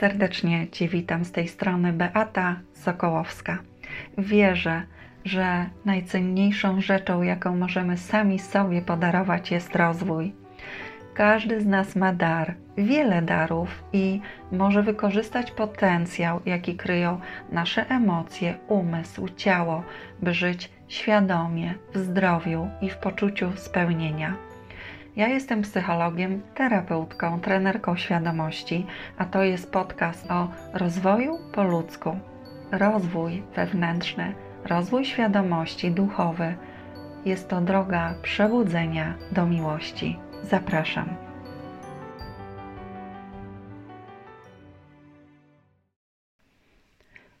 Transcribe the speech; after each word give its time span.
Serdecznie 0.00 0.68
Cię 0.68 0.88
witam 0.88 1.24
z 1.24 1.32
tej 1.32 1.48
strony 1.48 1.92
Beata 1.92 2.56
Sokołowska. 2.72 3.58
Wierzę, 4.18 4.82
że 5.24 5.66
najcenniejszą 5.84 6.80
rzeczą, 6.80 7.22
jaką 7.22 7.56
możemy 7.56 7.98
sami 7.98 8.38
sobie 8.38 8.82
podarować, 8.82 9.50
jest 9.50 9.76
rozwój. 9.76 10.32
Każdy 11.14 11.60
z 11.60 11.66
nas 11.66 11.96
ma 11.96 12.12
dar, 12.12 12.54
wiele 12.78 13.22
darów 13.22 13.84
i 13.92 14.20
może 14.52 14.82
wykorzystać 14.82 15.50
potencjał, 15.50 16.40
jaki 16.46 16.76
kryją 16.76 17.20
nasze 17.52 17.90
emocje, 17.90 18.54
umysł, 18.68 19.28
ciało, 19.28 19.82
by 20.22 20.34
żyć 20.34 20.70
świadomie, 20.88 21.74
w 21.94 21.98
zdrowiu 21.98 22.68
i 22.80 22.90
w 22.90 22.96
poczuciu 22.96 23.52
spełnienia. 23.56 24.49
Ja 25.16 25.28
jestem 25.28 25.62
psychologiem, 25.62 26.42
terapeutką, 26.54 27.40
trenerką 27.40 27.96
świadomości, 27.96 28.86
a 29.18 29.24
to 29.24 29.42
jest 29.44 29.72
podcast 29.72 30.30
o 30.30 30.48
rozwoju 30.72 31.38
po 31.52 31.62
ludzku. 31.62 32.18
Rozwój 32.72 33.42
wewnętrzny, 33.56 34.34
rozwój 34.64 35.04
świadomości 35.04 35.90
duchowy 35.90 36.54
jest 37.24 37.48
to 37.48 37.60
droga 37.60 38.14
przebudzenia 38.22 39.14
do 39.32 39.46
miłości. 39.46 40.18
Zapraszam. 40.42 41.08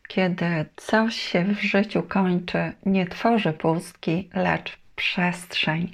Kiedy 0.08 0.66
coś 0.76 1.16
się 1.16 1.44
w 1.44 1.60
życiu 1.60 2.02
kończy, 2.02 2.72
nie 2.86 3.06
tworzy 3.06 3.52
pustki, 3.52 4.30
lecz 4.34 4.78
przestrzeń. 4.96 5.92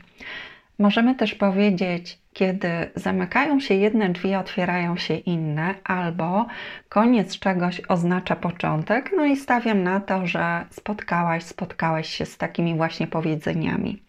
Możemy 0.79 1.15
też 1.15 1.35
powiedzieć, 1.35 2.19
kiedy 2.33 2.69
zamykają 2.95 3.61
się 3.61 3.75
jedne 3.75 4.09
drzwi, 4.09 4.35
otwierają 4.35 4.97
się 4.97 5.15
inne, 5.15 5.75
albo 5.85 6.47
koniec 6.89 7.39
czegoś 7.39 7.81
oznacza 7.89 8.37
początek. 8.37 9.11
No 9.17 9.25
i 9.25 9.37
stawiam 9.37 9.83
na 9.83 10.01
to, 10.01 10.27
że 10.27 10.67
spotkałaś, 10.71 11.43
spotkałeś 11.43 12.09
się 12.09 12.27
z 12.27 12.37
takimi 12.37 12.75
właśnie 12.75 13.07
powiedzeniami. 13.07 14.03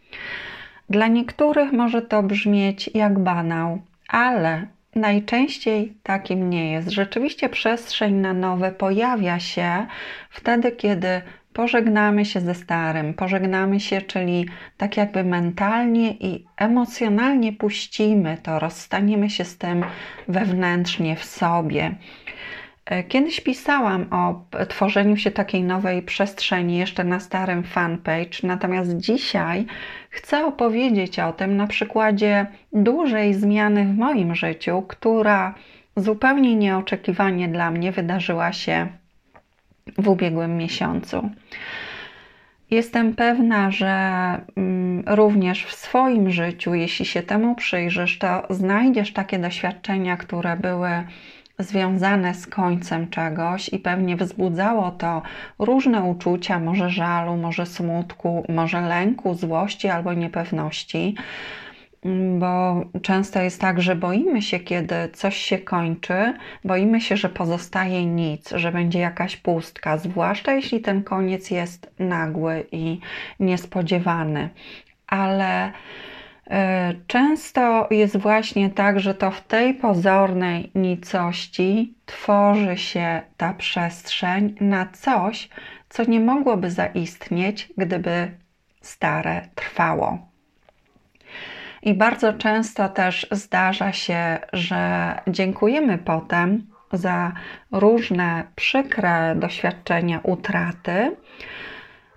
Dla 0.90 1.08
niektórych 1.08 1.72
może 1.72 2.02
to 2.02 2.24
brzmieć 2.24 2.90
jak 2.94 3.20
banał, 3.20 3.82
ale 4.08 4.68
najczęściej 4.96 5.94
takim 6.04 6.50
nie 6.50 6.72
jest. 6.72 6.90
Rzeczywiście 6.90 7.50
przestrzeń 7.50 8.14
na 8.14 8.34
nowe 8.34 8.72
pojawia 8.72 9.40
się 9.40 9.86
wtedy, 10.30 10.72
kiedy 10.72 11.22
pożegnamy 11.58 12.26
się 12.26 12.40
ze 12.42 12.56
starym, 12.56 13.14
pożegnamy 13.14 13.80
się, 13.80 14.02
czyli 14.02 14.46
tak 14.78 14.98
jakby 14.98 15.24
mentalnie 15.24 16.12
i 16.12 16.46
emocjonalnie 16.58 17.54
puścimy 17.54 18.38
to, 18.44 18.60
rozstaniemy 18.60 19.30
się 19.30 19.46
z 19.46 19.58
tym 19.58 19.84
wewnętrznie 20.28 21.16
w 21.16 21.24
sobie. 21.24 21.96
E, 22.86 23.04
kiedyś 23.04 23.42
pisałam 23.42 24.06
o 24.12 24.46
tworzeniu 24.66 25.18
się 25.18 25.32
takiej 25.32 25.64
nowej 25.64 26.02
przestrzeni 26.02 26.78
jeszcze 26.78 27.04
na 27.04 27.20
starym 27.20 27.64
fanpage, 27.64 28.38
natomiast 28.44 28.98
dzisiaj 28.98 29.66
chcę 30.10 30.46
opowiedzieć 30.46 31.20
o 31.20 31.34
tym 31.34 31.58
na 31.58 31.68
przykładzie 31.68 32.46
dużej 32.74 33.34
zmiany 33.34 33.86
w 33.86 33.98
moim 33.98 34.36
życiu, 34.36 34.84
która 34.88 35.54
zupełnie 35.96 36.56
nieoczekiwanie 36.56 37.48
dla 37.48 37.72
mnie 37.72 37.92
wydarzyła 37.92 38.54
się 38.54 38.88
w 39.98 40.08
ubiegłym 40.08 40.58
miesiącu. 40.58 41.30
Jestem 42.72 43.16
pewna, 43.16 43.72
że 43.72 43.88
mm, 44.56 45.04
również 45.08 45.66
w 45.66 45.76
swoim 45.76 46.32
życiu, 46.32 46.74
jeśli 46.74 47.06
się 47.06 47.24
temu 47.24 47.56
przyjrzysz, 47.56 48.20
to 48.20 48.44
znajdziesz 48.50 49.14
takie 49.14 49.40
doświadczenia, 49.40 50.18
które 50.18 50.58
były 50.58 50.90
związane 51.60 52.34
z 52.34 52.48
końcem 52.48 53.10
czegoś 53.10 53.74
i 53.74 53.80
pewnie 53.80 54.16
wzbudzało 54.16 54.92
to 54.92 55.22
różne 55.60 56.04
uczucia, 56.04 56.60
może 56.60 56.90
żalu, 56.90 57.38
może 57.38 57.66
smutku, 57.66 58.46
może 58.50 58.82
lęku, 58.82 59.34
złości 59.34 59.88
albo 59.88 60.14
niepewności 60.14 61.16
bo 62.40 62.82
często 63.02 63.42
jest 63.42 63.62
tak, 63.62 63.82
że 63.82 63.96
boimy 63.96 64.42
się, 64.42 64.60
kiedy 64.60 64.96
coś 65.14 65.38
się 65.38 65.58
kończy, 65.58 66.34
boimy 66.64 67.02
się, 67.02 67.18
że 67.18 67.30
pozostaje 67.30 68.06
nic, 68.06 68.50
że 68.50 68.72
będzie 68.72 69.00
jakaś 69.00 69.38
pustka, 69.38 69.98
zwłaszcza 69.98 70.54
jeśli 70.54 70.80
ten 70.82 71.04
koniec 71.04 71.52
jest 71.52 71.92
nagły 72.00 72.66
i 72.72 73.00
niespodziewany. 73.40 74.50
Ale 75.08 75.72
e, 76.48 76.94
Często 77.08 77.88
jest 77.92 78.18
właśnie 78.18 78.70
tak, 78.70 79.00
że 79.00 79.14
to 79.14 79.32
w 79.32 79.42
tej 79.42 79.74
pozornej 79.74 80.72
nicości 80.76 81.94
tworzy 82.06 82.78
się 82.78 83.22
ta 83.38 83.54
przestrzeń 83.54 84.56
na 84.62 84.86
coś, 84.86 85.50
co 85.90 86.04
nie 86.04 86.20
mogłoby 86.20 86.72
zaistnieć, 86.72 87.70
gdyby 87.78 88.32
stare 88.82 89.48
trwało. 89.56 90.37
I 91.82 91.94
bardzo 91.94 92.34
często 92.34 92.90
też 92.90 93.28
zdarza 93.32 93.92
się, 93.92 94.38
że 94.54 95.14
dziękujemy 95.28 95.98
potem 95.98 96.68
za 96.94 97.32
różne 97.72 98.44
przykre 98.56 99.36
doświadczenia 99.36 100.20
utraty, 100.24 101.16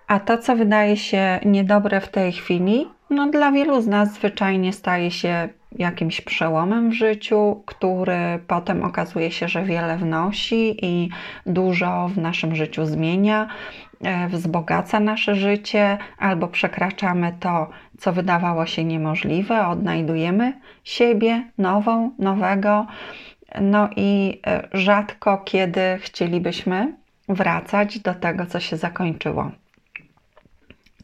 a 0.06 0.20
to, 0.20 0.38
co 0.38 0.56
wydaje 0.56 0.96
się 0.96 1.40
niedobre 1.44 2.00
w 2.00 2.08
tej 2.08 2.32
chwili, 2.32 2.88
no 3.10 3.30
dla 3.30 3.52
wielu 3.52 3.80
z 3.80 3.86
nas 3.86 4.14
zwyczajnie 4.14 4.72
staje 4.72 5.10
się 5.10 5.48
jakimś 5.78 6.20
przełomem 6.20 6.90
w 6.90 6.94
życiu, 6.94 7.62
który 7.66 8.38
potem 8.46 8.84
okazuje 8.84 9.30
się, 9.30 9.48
że 9.48 9.64
wiele 9.64 9.96
wnosi 9.96 10.86
i 10.86 11.08
dużo 11.46 12.08
w 12.08 12.18
naszym 12.18 12.56
życiu 12.56 12.86
zmienia, 12.86 13.48
wzbogaca 14.28 15.00
nasze 15.00 15.34
życie, 15.34 15.98
albo 16.18 16.48
przekraczamy 16.48 17.32
to, 17.40 17.70
co 17.98 18.12
wydawało 18.12 18.66
się 18.66 18.84
niemożliwe, 18.84 19.66
odnajdujemy 19.66 20.52
siebie 20.84 21.44
nową, 21.58 22.10
nowego. 22.18 22.86
No 23.60 23.88
i 23.96 24.40
e, 24.46 24.68
rzadko 24.72 25.38
kiedy 25.38 25.80
chcielibyśmy 26.00 26.94
wracać 27.28 27.98
do 27.98 28.14
tego, 28.14 28.46
co 28.46 28.60
się 28.60 28.76
zakończyło. 28.76 29.50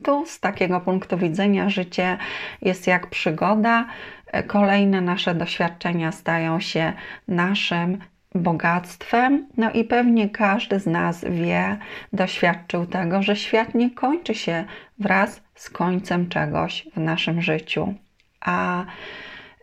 Tu 0.05 0.27
z 0.27 0.41
takiego 0.41 0.81
punktu 0.81 1.19
widzenia 1.19 1.71
życie 1.71 2.19
jest 2.63 2.87
jak 2.87 3.07
przygoda. 3.07 3.87
E, 4.27 4.43
kolejne 4.43 5.01
nasze 5.01 5.35
doświadczenia 5.35 6.13
stają 6.13 6.61
się 6.61 6.93
naszym 7.29 7.99
bogactwem. 8.37 9.47
No 9.57 9.71
i 9.71 9.85
pewnie 9.85 10.31
każdy 10.31 10.81
z 10.81 10.87
nas 10.87 11.25
wie, 11.25 11.77
doświadczył 12.13 12.87
tego, 12.87 13.23
że 13.23 13.37
świat 13.37 13.75
nie 13.75 13.91
kończy 13.91 14.35
się 14.35 14.65
wraz 14.99 15.43
z 15.55 15.71
końcem 15.71 16.29
czegoś 16.29 16.89
w 16.97 17.01
naszym 17.01 17.43
życiu. 17.43 17.95
A 18.41 18.85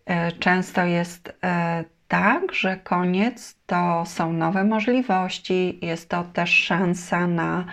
e, 0.05 0.31
często 0.31 0.85
jest 0.85 1.37
e, 1.43 1.83
tak, 2.07 2.53
że 2.53 2.77
koniec 2.77 3.55
to 3.65 4.03
są 4.05 4.33
nowe 4.33 4.63
możliwości, 4.63 5.79
jest 5.81 6.09
to 6.09 6.23
też 6.23 6.49
szansa 6.49 7.27
na 7.27 7.65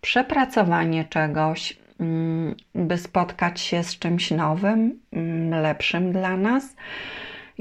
przepracowanie 0.00 1.04
czegoś, 1.04 1.78
mm, 2.00 2.54
by 2.74 2.98
spotkać 2.98 3.60
się 3.60 3.82
z 3.82 3.98
czymś 3.98 4.30
nowym, 4.30 5.00
mm, 5.12 5.62
lepszym 5.62 6.12
dla 6.12 6.36
nas. 6.36 6.76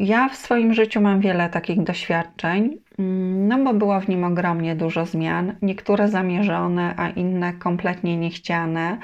Ja 0.02 0.30
w 0.30 0.36
swoim 0.36 0.74
życiu 0.74 1.02
mam 1.02 1.20
wiele 1.20 1.50
takich 1.50 1.84
doświadczeń, 1.84 2.78
mm, 3.00 3.48
no 3.48 3.64
bo 3.64 3.74
było 3.74 4.02
w 4.02 4.08
nim 4.08 4.24
ogromnie 4.24 4.76
dużo 4.76 5.06
zmian, 5.06 5.56
niektóre 5.62 6.08
zamierzone, 6.08 6.94
a 6.98 7.10
inne 7.10 7.54
kompletnie 7.54 8.18
niechciane, 8.18 8.98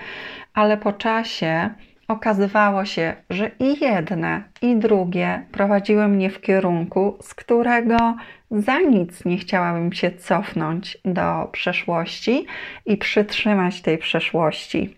ale 0.53 0.77
po 0.77 0.93
czasie 0.93 1.69
okazywało 2.07 2.85
się, 2.85 3.13
że 3.29 3.51
i 3.59 3.79
jedne, 3.85 4.43
i 4.61 4.75
drugie 4.75 5.45
prowadziły 5.51 6.07
mnie 6.07 6.29
w 6.29 6.41
kierunku, 6.41 7.17
z 7.21 7.33
którego 7.33 7.97
za 8.51 8.79
nic 8.79 9.25
nie 9.25 9.37
chciałabym 9.37 9.93
się 9.93 10.11
cofnąć 10.11 10.97
do 11.05 11.49
przeszłości 11.51 12.45
i 12.85 12.97
przytrzymać 12.97 13.81
tej 13.81 13.97
przeszłości. 13.97 14.95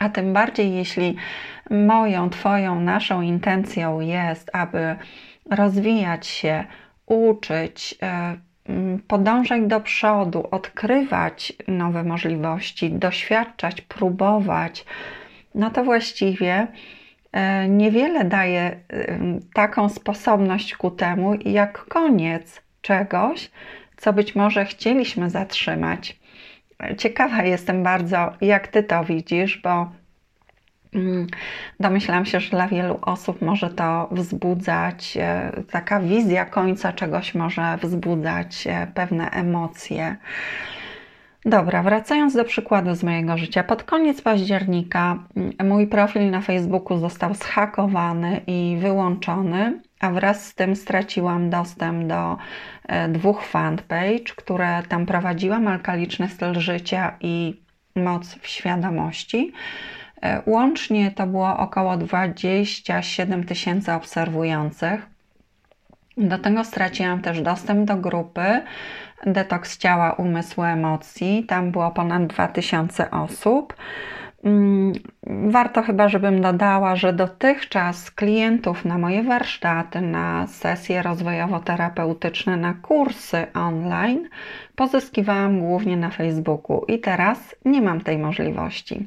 A 0.00 0.08
tym 0.08 0.32
bardziej, 0.32 0.74
jeśli 0.74 1.16
moją, 1.70 2.30
Twoją, 2.30 2.80
naszą 2.80 3.22
intencją 3.22 4.00
jest, 4.00 4.50
aby 4.52 4.96
rozwijać 5.50 6.26
się, 6.26 6.64
uczyć, 7.06 7.94
e, 8.02 8.36
podążać 9.08 9.62
do 9.66 9.80
przodu, 9.80 10.48
odkrywać 10.50 11.52
nowe 11.68 12.04
możliwości, 12.04 12.90
doświadczać, 12.90 13.80
próbować, 13.80 14.84
no 15.54 15.70
to 15.70 15.84
właściwie 15.84 16.66
e, 17.32 17.68
niewiele 17.68 18.24
daje 18.24 18.80
taką 19.54 19.88
sposobność 19.88 20.76
ku 20.76 20.90
temu, 20.90 21.34
jak 21.34 21.84
koniec 21.84 22.62
czegoś, 22.82 23.50
co 23.96 24.12
być 24.12 24.34
może 24.34 24.64
chcieliśmy 24.64 25.30
zatrzymać. 25.30 26.19
Ciekawa 26.98 27.42
jestem 27.42 27.82
bardzo, 27.82 28.32
jak 28.40 28.68
ty 28.68 28.82
to 28.82 29.04
widzisz, 29.04 29.60
bo 29.62 30.00
Mm, 30.94 31.26
domyślam 31.80 32.26
się, 32.26 32.40
że 32.40 32.50
dla 32.50 32.68
wielu 32.68 32.98
osób 33.02 33.42
może 33.42 33.70
to 33.70 34.08
wzbudzać, 34.12 35.16
e, 35.16 35.52
taka 35.70 36.00
wizja 36.00 36.44
końca 36.44 36.92
czegoś 36.92 37.34
może 37.34 37.78
wzbudzać 37.82 38.66
e, 38.66 38.86
pewne 38.94 39.30
emocje. 39.30 40.16
Dobra, 41.44 41.82
wracając 41.82 42.34
do 42.34 42.44
przykładu 42.44 42.94
z 42.94 43.02
mojego 43.02 43.38
życia. 43.38 43.64
Pod 43.64 43.82
koniec 43.82 44.22
października 44.22 45.18
mm, 45.36 45.52
mój 45.68 45.86
profil 45.86 46.30
na 46.30 46.40
Facebooku 46.40 46.98
został 46.98 47.34
zhakowany 47.34 48.40
i 48.46 48.76
wyłączony, 48.80 49.80
a 50.00 50.10
wraz 50.10 50.46
z 50.46 50.54
tym 50.54 50.76
straciłam 50.76 51.50
dostęp 51.50 52.06
do 52.06 52.36
e, 52.88 53.08
dwóch 53.08 53.44
fanpage, 53.44 54.34
które 54.36 54.82
tam 54.88 55.06
prowadziłam: 55.06 55.68
Alkaliczny 55.68 56.28
styl 56.28 56.54
życia 56.60 57.16
i 57.20 57.60
Moc 57.96 58.34
w 58.34 58.46
świadomości. 58.46 59.52
E, 60.22 60.42
łącznie 60.46 61.10
to 61.10 61.26
było 61.26 61.56
około 61.56 61.96
27 61.96 63.44
tysięcy 63.44 63.92
obserwujących. 63.92 65.06
Do 66.16 66.38
tego 66.38 66.64
straciłam 66.64 67.20
też 67.22 67.42
dostęp 67.42 67.88
do 67.88 67.96
grupy 67.96 68.62
Detoks 69.26 69.78
ciała, 69.78 70.12
umysłu, 70.12 70.64
emocji. 70.64 71.44
Tam 71.48 71.70
było 71.70 71.90
ponad 71.90 72.26
2000 72.26 73.10
osób. 73.10 73.74
Mm, 74.44 74.92
warto 75.50 75.82
chyba, 75.82 76.08
żebym 76.08 76.40
dodała, 76.40 76.96
że 76.96 77.12
dotychczas 77.12 78.10
klientów 78.10 78.84
na 78.84 78.98
moje 78.98 79.22
warsztaty, 79.22 80.00
na 80.00 80.46
sesje 80.46 81.02
rozwojowo-terapeutyczne, 81.02 82.56
na 82.56 82.74
kursy 82.74 83.46
online 83.54 84.28
pozyskiwałam 84.76 85.60
głównie 85.60 85.96
na 85.96 86.10
Facebooku 86.10 86.84
i 86.88 86.98
teraz 86.98 87.56
nie 87.64 87.82
mam 87.82 88.00
tej 88.00 88.18
możliwości. 88.18 89.06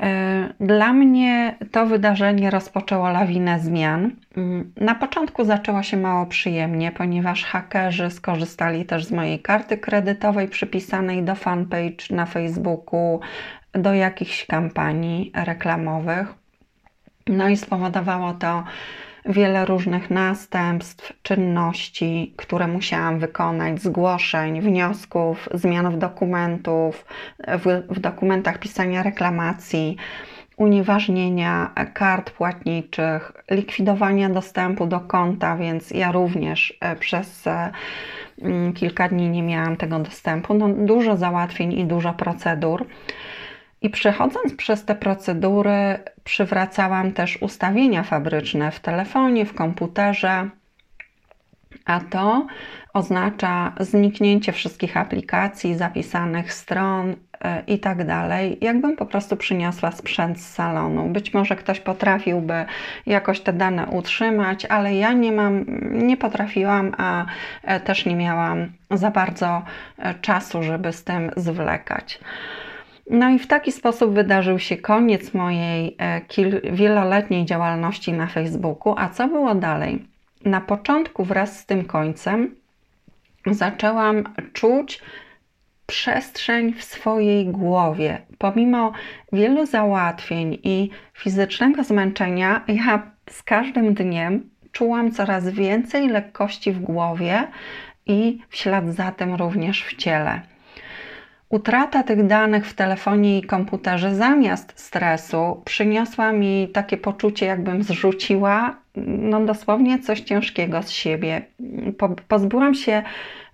E, 0.00 0.48
dla 0.60 0.92
mnie 0.92 1.54
to 1.70 1.86
wydarzenie 1.86 2.50
rozpoczęło 2.50 3.10
lawinę 3.10 3.60
zmian. 3.60 4.10
Mm, 4.36 4.72
na 4.76 4.94
początku 4.94 5.44
zaczęło 5.44 5.82
się 5.82 5.96
mało 5.96 6.26
przyjemnie, 6.26 6.92
ponieważ 6.92 7.44
hakerzy 7.44 8.10
skorzystali 8.10 8.84
też 8.84 9.04
z 9.04 9.12
mojej 9.12 9.38
karty 9.38 9.78
kredytowej 9.78 10.48
przypisanej 10.48 11.22
do 11.22 11.34
fanpage 11.34 12.04
na 12.10 12.26
Facebooku, 12.26 13.20
do 13.72 13.94
jakichś 13.94 14.46
kampanii 14.46 15.32
reklamowych. 15.34 16.34
No 17.26 17.48
i 17.48 17.56
spowodowało 17.56 18.32
to 18.32 18.64
wiele 19.26 19.64
różnych 19.64 20.10
następstw, 20.10 21.12
czynności, 21.22 22.34
które 22.36 22.66
musiałam 22.66 23.18
wykonać, 23.18 23.82
zgłoszeń, 23.82 24.60
wniosków, 24.60 25.48
zmian 25.54 25.90
w 25.90 25.98
dokumentów, 25.98 27.04
w, 27.38 27.82
w 27.94 28.00
dokumentach 28.00 28.58
pisania 28.58 29.02
reklamacji, 29.02 29.96
unieważnienia 30.56 31.70
kart 31.94 32.30
płatniczych, 32.30 33.32
likwidowania 33.50 34.30
dostępu 34.30 34.86
do 34.86 35.00
konta, 35.00 35.56
więc 35.56 35.90
ja 35.90 36.12
również 36.12 36.74
e, 36.80 36.96
przez 36.96 37.46
e, 37.46 37.70
mm, 38.42 38.72
kilka 38.72 39.08
dni 39.08 39.28
nie 39.28 39.42
miałam 39.42 39.76
tego 39.76 39.98
dostępu. 39.98 40.54
No, 40.54 40.68
dużo 40.68 41.16
załatwień 41.16 41.72
i 41.72 41.84
dużo 41.84 42.12
procedur. 42.12 42.86
I 43.82 43.90
przechodząc 43.90 44.54
przez 44.56 44.84
te 44.84 44.94
procedury, 44.94 45.98
przywracałam 46.24 47.12
też 47.12 47.42
ustawienia 47.42 48.02
fabryczne 48.02 48.70
w 48.70 48.80
telefonie, 48.80 49.46
w 49.46 49.54
komputerze, 49.54 50.50
a 51.84 52.00
to 52.00 52.46
oznacza 52.92 53.72
zniknięcie 53.80 54.52
wszystkich 54.52 54.96
aplikacji, 54.96 55.74
zapisanych 55.74 56.52
stron 56.52 57.16
e, 57.40 57.62
i 57.66 57.78
tak 57.78 58.06
dalej. 58.06 58.58
Jakbym 58.60 58.96
po 58.96 59.06
prostu 59.06 59.36
przyniosła 59.36 59.92
sprzęt 59.92 60.40
z 60.40 60.54
salonu. 60.54 61.08
Być 61.08 61.34
może 61.34 61.56
ktoś 61.56 61.80
potrafiłby 61.80 62.64
jakoś 63.06 63.40
te 63.40 63.52
dane 63.52 63.86
utrzymać, 63.86 64.64
ale 64.64 64.94
ja 64.94 65.12
nie 65.12 65.32
mam, 65.32 65.64
nie 65.92 66.16
potrafiłam, 66.16 66.92
a 66.98 67.26
e, 67.62 67.80
też 67.80 68.06
nie 68.06 68.16
miałam 68.16 68.72
za 68.90 69.10
bardzo 69.10 69.62
e, 69.98 70.14
czasu, 70.14 70.62
żeby 70.62 70.92
z 70.92 71.04
tym 71.04 71.30
zwlekać. 71.36 72.20
No 73.12 73.30
i 73.30 73.38
w 73.38 73.46
taki 73.46 73.72
sposób 73.72 74.14
wydarzył 74.14 74.58
się 74.58 74.76
koniec 74.76 75.34
mojej 75.34 75.96
e, 75.98 76.20
wieloletniej 76.72 77.44
działalności 77.44 78.12
na 78.12 78.26
Facebooku. 78.26 78.94
A 78.96 79.08
co 79.08 79.28
było 79.28 79.54
dalej? 79.54 80.04
Na 80.44 80.60
początku 80.60 81.24
wraz 81.24 81.58
z 81.58 81.66
tym 81.66 81.84
końcem 81.84 82.54
zaczęłam 83.46 84.24
czuć 84.52 85.00
przestrzeń 85.86 86.72
w 86.72 86.84
swojej 86.84 87.46
głowie. 87.46 88.20
Pomimo 88.38 88.92
wielu 89.32 89.66
załatwień 89.66 90.58
i 90.62 90.90
fizycznego 91.14 91.84
zmęczenia, 91.84 92.64
ja 92.68 93.10
z 93.30 93.42
każdym 93.42 93.94
dniem 93.94 94.50
czułam 94.72 95.12
coraz 95.12 95.48
więcej 95.48 96.08
lekkości 96.08 96.72
w 96.72 96.80
głowie 96.80 97.48
i 98.06 98.38
w 98.48 98.56
ślad 98.56 98.88
za 98.88 99.12
tym 99.12 99.34
również 99.34 99.84
w 99.84 99.96
ciele. 99.96 100.49
Utrata 101.50 102.02
tych 102.02 102.26
danych 102.26 102.66
w 102.66 102.74
telefonie 102.74 103.38
i 103.38 103.42
komputerze 103.42 104.14
zamiast 104.14 104.72
stresu 104.80 105.62
przyniosła 105.64 106.32
mi 106.32 106.68
takie 106.72 106.96
poczucie, 106.96 107.46
jakbym 107.46 107.82
zrzuciła 107.82 108.76
no 108.96 109.40
dosłownie 109.40 109.98
coś 109.98 110.20
ciężkiego 110.20 110.82
z 110.82 110.90
siebie. 110.90 111.42
Po, 111.98 112.08
pozbyłam 112.08 112.74
się 112.74 113.02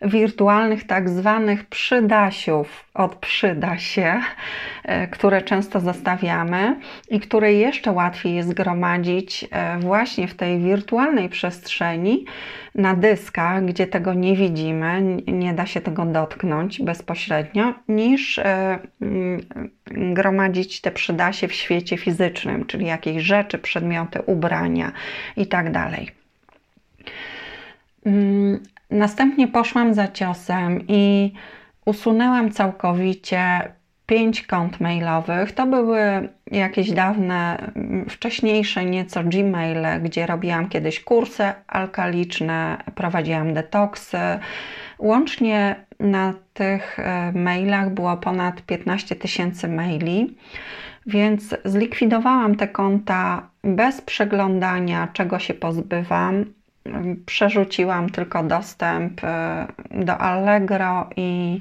wirtualnych 0.02 0.84
tak 0.84 1.08
zwanych 1.08 1.64
przydasiów 1.64 2.84
od 2.94 3.16
przyda 3.16 3.78
się, 3.78 4.20
e, 4.84 5.08
które 5.08 5.42
często 5.42 5.80
zostawiamy 5.80 6.76
i 7.10 7.20
które 7.20 7.52
jeszcze 7.52 7.92
łatwiej 7.92 8.34
jest 8.34 8.48
zgromadzić 8.48 9.48
e, 9.50 9.78
właśnie 9.78 10.28
w 10.28 10.34
tej 10.34 10.58
wirtualnej 10.60 11.28
przestrzeni 11.28 12.24
na 12.74 12.94
dyskach, 12.94 13.64
gdzie 13.64 13.86
tego 13.86 14.14
nie 14.14 14.36
widzimy, 14.36 15.02
nie 15.26 15.54
da 15.54 15.66
się 15.66 15.80
tego 15.80 16.04
dotknąć 16.04 16.82
bezpośrednio, 16.82 17.74
niż 17.88 18.38
e, 18.38 18.78
gromadzić 19.90 20.80
te 20.80 20.90
przydasie 20.90 21.48
w 21.48 21.52
świecie 21.52 21.96
fizycznym, 21.96 22.66
czyli 22.66 22.86
jakieś 22.86 23.22
rzeczy, 23.22 23.58
przedmioty, 23.58 24.22
ubrania 24.22 24.92
itd. 25.36 25.90
Następnie 28.90 29.48
poszłam 29.48 29.94
za 29.94 30.08
ciosem 30.08 30.80
i 30.88 31.32
usunęłam 31.86 32.50
całkowicie 32.50 33.72
pięć 34.06 34.42
kont 34.42 34.80
mailowych. 34.80 35.52
To 35.52 35.66
były 35.66 36.28
jakieś 36.50 36.92
dawne, 36.92 37.72
wcześniejsze 38.08 38.84
nieco 38.84 39.24
Gmaile, 39.24 40.00
gdzie 40.00 40.26
robiłam 40.26 40.68
kiedyś 40.68 41.00
kursy 41.00 41.44
alkaliczne, 41.66 42.78
prowadziłam 42.94 43.54
detoksy. 43.54 44.18
Łącznie 44.98 45.76
na 46.00 46.34
tych 46.54 46.98
e, 46.98 47.32
mailach 47.32 47.94
było 47.94 48.16
ponad 48.16 48.62
15 48.62 49.16
tysięcy 49.16 49.68
maili, 49.68 50.36
więc 51.06 51.56
zlikwidowałam 51.64 52.54
te 52.54 52.68
konta 52.68 53.50
bez 53.64 54.00
przeglądania, 54.00 55.08
czego 55.12 55.38
się 55.38 55.54
pozbywam. 55.54 56.44
Przerzuciłam 57.26 58.10
tylko 58.10 58.42
dostęp 58.42 59.24
e, 59.24 59.66
do 59.90 60.18
Allegro 60.18 61.10
i 61.16 61.60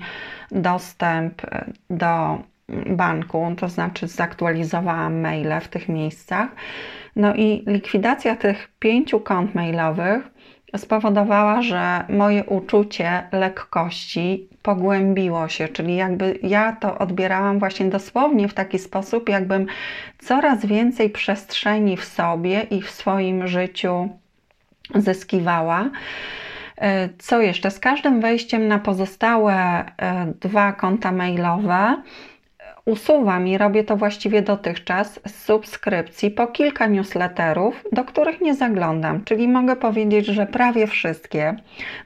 dostęp 0.52 1.44
e, 1.44 1.66
do 1.90 2.38
banku, 2.86 3.54
to 3.58 3.70
znaczy 3.70 4.08
zaktualizowałam 4.08 5.20
maile 5.22 5.62
w 5.62 5.68
tych 5.68 5.90
miejscach. 5.90 6.50
No 7.16 7.36
i 7.36 7.64
likwidacja 7.68 8.36
tych 8.36 8.72
pięciu 8.80 9.20
kont 9.20 9.56
mailowych 9.56 10.30
spowodowała, 10.78 11.62
że 11.62 12.04
moje 12.10 12.44
uczucie 12.44 13.24
lekkości 13.32 14.50
pogłębiło 14.62 15.48
się, 15.48 15.68
czyli 15.68 15.96
jakby 15.96 16.40
ja 16.44 16.72
to 16.72 16.98
odbierałam 16.98 17.60
właśnie 17.60 17.86
dosłownie 17.86 18.48
w 18.48 18.54
taki 18.54 18.80
sposób, 18.80 19.30
jakbym 19.30 19.66
coraz 20.20 20.66
więcej 20.66 21.10
przestrzeni 21.10 21.98
w 21.98 22.06
sobie 22.06 22.62
i 22.62 22.82
w 22.82 22.90
swoim 22.90 23.48
życiu 23.48 24.10
zyskiwała. 24.96 25.90
E, 26.78 27.10
co 27.18 27.42
jeszcze? 27.42 27.72
Z 27.72 27.80
każdym 27.80 28.22
wejściem 28.22 28.68
na 28.68 28.80
pozostałe 28.80 29.54
e, 29.54 30.34
dwa 30.42 30.74
konta 30.74 31.12
mailowe 31.12 31.96
usuwam 32.86 33.48
i 33.48 33.58
robię 33.58 33.84
to 33.84 33.98
właściwie 33.98 34.42
dotychczas 34.42 35.20
z 35.28 35.44
subskrypcji 35.44 36.32
po 36.32 36.48
kilka 36.48 36.88
newsletterów, 36.88 37.84
do 37.92 38.04
których 38.04 38.42
nie 38.42 38.56
zaglądam, 38.56 39.24
czyli 39.24 39.48
mogę 39.48 39.76
powiedzieć, 39.76 40.26
że 40.26 40.46
prawie 40.46 40.88
wszystkie, 40.88 41.56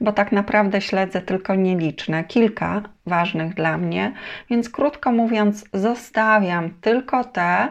bo 0.01 0.13
tak 0.13 0.31
naprawdę 0.31 0.81
śledzę 0.81 1.21
tylko 1.21 1.55
nieliczne, 1.55 2.23
kilka 2.23 2.81
ważnych 3.05 3.53
dla 3.53 3.77
mnie, 3.77 4.11
więc 4.49 4.69
krótko 4.69 5.11
mówiąc, 5.11 5.65
zostawiam 5.73 6.69
tylko 6.81 7.23
te, 7.23 7.67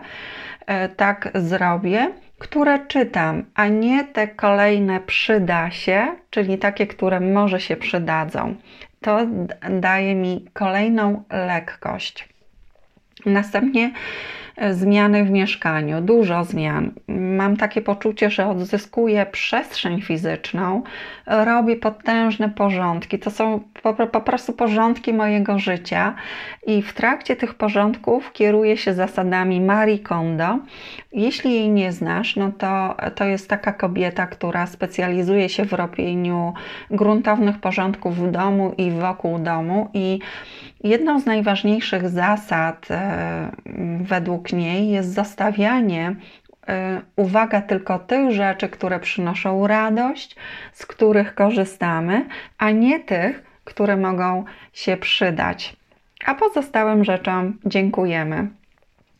e, 0.66 0.88
tak 0.88 1.30
zrobię, 1.34 2.10
które 2.38 2.86
czytam, 2.86 3.44
a 3.54 3.68
nie 3.68 4.04
te 4.04 4.28
kolejne 4.28 5.00
przyda 5.00 5.70
się, 5.70 6.06
czyli 6.30 6.58
takie, 6.58 6.86
które 6.86 7.20
może 7.20 7.60
się 7.60 7.76
przydadzą. 7.76 8.54
To 9.00 9.18
daje 9.70 10.14
mi 10.14 10.44
kolejną 10.52 11.24
lekkość. 11.30 12.28
Następnie 13.26 13.90
zmiany 14.70 15.24
w 15.24 15.30
mieszkaniu, 15.30 16.00
dużo 16.00 16.44
zmian. 16.44 16.90
Mam 17.08 17.56
takie 17.56 17.80
poczucie, 17.80 18.30
że 18.30 18.48
odzyskuję 18.48 19.26
przestrzeń 19.26 20.02
fizyczną, 20.02 20.82
robię 21.26 21.76
potężne 21.76 22.48
porządki. 22.48 23.18
To 23.18 23.30
są 23.30 23.60
po, 23.82 23.94
po 23.94 24.20
prostu 24.20 24.52
porządki 24.52 25.12
mojego 25.12 25.58
życia 25.58 26.14
i 26.66 26.82
w 26.82 26.92
trakcie 26.92 27.36
tych 27.36 27.54
porządków 27.54 28.32
kieruję 28.32 28.76
się 28.76 28.94
zasadami 28.94 29.60
Marie 29.60 29.98
Kondo. 29.98 30.58
Jeśli 31.12 31.54
jej 31.54 31.70
nie 31.70 31.92
znasz, 31.92 32.36
no 32.36 32.52
to 32.58 32.96
to 33.14 33.24
jest 33.24 33.48
taka 33.48 33.72
kobieta, 33.72 34.26
która 34.26 34.66
specjalizuje 34.66 35.48
się 35.48 35.64
w 35.64 35.72
robieniu 35.72 36.52
gruntownych 36.90 37.58
porządków 37.58 38.16
w 38.16 38.30
domu 38.30 38.74
i 38.78 38.90
wokół 38.90 39.38
domu 39.38 39.88
i 39.94 40.18
Jedną 40.84 41.20
z 41.20 41.26
najważniejszych 41.26 42.08
zasad 42.08 42.90
e, 42.90 43.50
według 44.00 44.47
jest 44.90 45.14
zostawianie 45.14 46.16
e, 46.68 47.00
uwaga 47.16 47.62
tylko 47.62 47.98
tych 47.98 48.30
rzeczy, 48.30 48.68
które 48.68 49.00
przynoszą 49.00 49.66
radość, 49.66 50.36
z 50.72 50.86
których 50.86 51.34
korzystamy, 51.34 52.26
a 52.58 52.70
nie 52.70 53.00
tych, 53.00 53.42
które 53.64 53.96
mogą 53.96 54.44
się 54.72 54.96
przydać. 54.96 55.76
A 56.26 56.34
pozostałym 56.34 57.04
rzeczom 57.04 57.58
dziękujemy. 57.64 58.48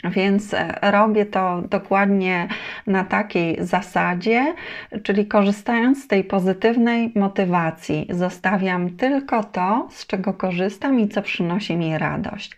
Więc 0.04 0.54
e, 0.54 0.78
robię 0.82 1.26
to 1.26 1.62
dokładnie 1.70 2.48
na 2.86 3.04
takiej 3.04 3.56
zasadzie, 3.60 4.54
czyli 5.02 5.26
korzystając 5.26 6.04
z 6.04 6.08
tej 6.08 6.24
pozytywnej 6.24 7.12
motywacji, 7.14 8.06
zostawiam 8.10 8.90
tylko 8.90 9.44
to, 9.44 9.88
z 9.90 10.06
czego 10.06 10.32
korzystam 10.32 11.00
i 11.00 11.08
co 11.08 11.22
przynosi 11.22 11.76
mi 11.76 11.98
radość. 11.98 12.56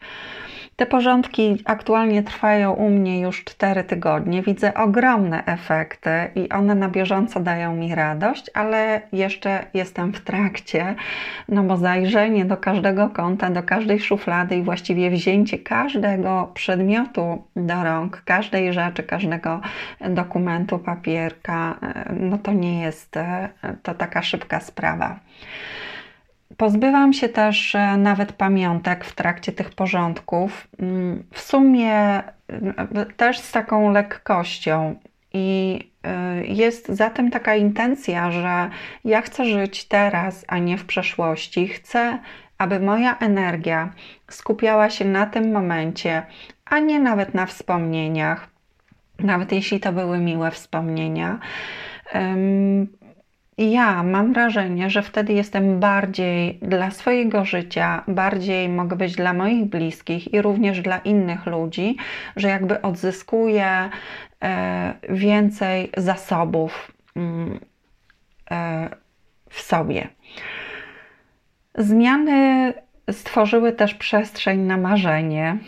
Te 0.80 0.86
porządki 0.86 1.62
aktualnie 1.64 2.22
trwają 2.22 2.72
u 2.72 2.90
mnie 2.90 3.20
już 3.20 3.44
4 3.44 3.84
tygodnie. 3.84 4.42
Widzę 4.42 4.74
ogromne 4.74 5.44
efekty 5.44 6.10
i 6.34 6.48
one 6.48 6.74
na 6.74 6.88
bieżąco 6.88 7.40
dają 7.40 7.76
mi 7.76 7.94
radość, 7.94 8.50
ale 8.54 9.00
jeszcze 9.12 9.64
jestem 9.74 10.12
w 10.12 10.20
trakcie, 10.20 10.94
no 11.48 11.62
bo 11.62 11.76
zajrzenie 11.76 12.44
do 12.44 12.56
każdego 12.56 13.08
kąta, 13.08 13.50
do 13.50 13.62
każdej 13.62 14.00
szuflady 14.00 14.56
i 14.56 14.62
właściwie 14.62 15.10
wzięcie 15.10 15.58
każdego 15.58 16.50
przedmiotu 16.54 17.44
do 17.56 17.84
rąk, 17.84 18.22
każdej 18.24 18.72
rzeczy, 18.72 19.02
każdego 19.02 19.60
dokumentu, 20.00 20.78
papierka, 20.78 21.76
no 22.20 22.38
to 22.38 22.52
nie 22.52 22.80
jest 22.80 23.18
to 23.82 23.94
taka 23.94 24.22
szybka 24.22 24.60
sprawa. 24.60 25.18
Pozbywam 26.56 27.12
się 27.12 27.28
też 27.28 27.74
e, 27.74 27.96
nawet 27.96 28.32
pamiątek 28.32 29.04
w 29.04 29.14
trakcie 29.14 29.52
tych 29.52 29.70
porządków. 29.70 30.68
Mm, 30.78 31.24
w 31.32 31.40
sumie 31.40 31.92
e, 31.92 32.22
też 33.16 33.38
z 33.38 33.52
taką 33.52 33.92
lekkością. 33.92 34.94
I 35.32 35.78
e, 36.02 36.44
jest 36.44 36.88
zatem 36.88 37.30
taka 37.30 37.54
intencja, 37.54 38.30
że 38.30 38.70
ja 39.04 39.22
chcę 39.22 39.44
żyć 39.44 39.84
teraz, 39.84 40.44
a 40.48 40.58
nie 40.58 40.78
w 40.78 40.84
przeszłości. 40.84 41.68
Chcę, 41.68 42.18
aby 42.58 42.80
moja 42.80 43.18
energia 43.18 43.92
skupiała 44.28 44.90
się 44.90 45.04
na 45.04 45.26
tym 45.26 45.52
momencie, 45.52 46.22
a 46.64 46.78
nie 46.78 47.00
nawet 47.00 47.34
na 47.34 47.46
wspomnieniach, 47.46 48.48
nawet 49.18 49.52
jeśli 49.52 49.80
to 49.80 49.92
były 49.92 50.18
miłe 50.18 50.50
wspomnienia. 50.50 51.38
I 53.60 53.70
ja 53.70 54.02
mam 54.02 54.32
wrażenie, 54.32 54.90
że 54.90 55.02
wtedy 55.02 55.32
jestem 55.32 55.80
bardziej 55.80 56.58
dla 56.62 56.90
swojego 56.90 57.44
życia, 57.44 58.04
bardziej 58.08 58.68
mogę 58.68 58.96
być 58.96 59.14
dla 59.14 59.32
moich 59.32 59.64
bliskich 59.64 60.34
i 60.34 60.42
również 60.42 60.80
dla 60.80 60.98
innych 60.98 61.46
ludzi, 61.46 61.96
że 62.36 62.48
jakby 62.48 62.82
odzyskuję 62.82 63.90
e, 64.42 64.94
więcej 65.08 65.90
zasobów 65.96 66.92
mm, 67.16 67.60
e, 68.50 68.88
w 69.48 69.60
sobie. 69.60 70.08
Zmiany 71.74 72.72
stworzyły 73.10 73.72
też 73.72 73.94
przestrzeń 73.94 74.60
na 74.60 74.76
marzenie, 74.76 75.58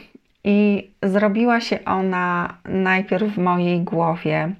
i 0.44 0.90
zrobiła 1.02 1.60
się 1.60 1.84
ona 1.84 2.58
najpierw 2.64 3.34
w 3.34 3.38
mojej 3.38 3.80
głowie. 3.80 4.54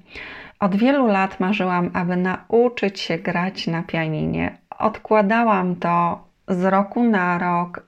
Od 0.63 0.75
wielu 0.75 1.07
lat 1.07 1.39
marzyłam, 1.39 1.89
aby 1.93 2.17
nauczyć 2.17 2.99
się 2.99 3.17
grać 3.17 3.67
na 3.67 3.83
pianinie. 3.83 4.57
Odkładałam 4.79 5.75
to 5.75 6.23
z 6.47 6.63
roku 6.63 7.03
na 7.03 7.37
rok, 7.37 7.85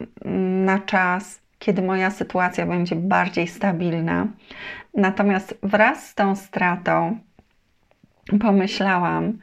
na 0.65 0.79
czas, 0.79 1.41
kiedy 1.60 1.82
moja 1.82 2.12
sytuacja 2.12 2.65
będzie 2.65 2.96
bardziej 2.96 3.48
stabilna. 3.48 4.27
Natomiast 4.94 5.58
wraz 5.63 6.08
z 6.08 6.15
tą 6.15 6.36
stratą 6.36 7.17
pomyślałam, 8.39 9.38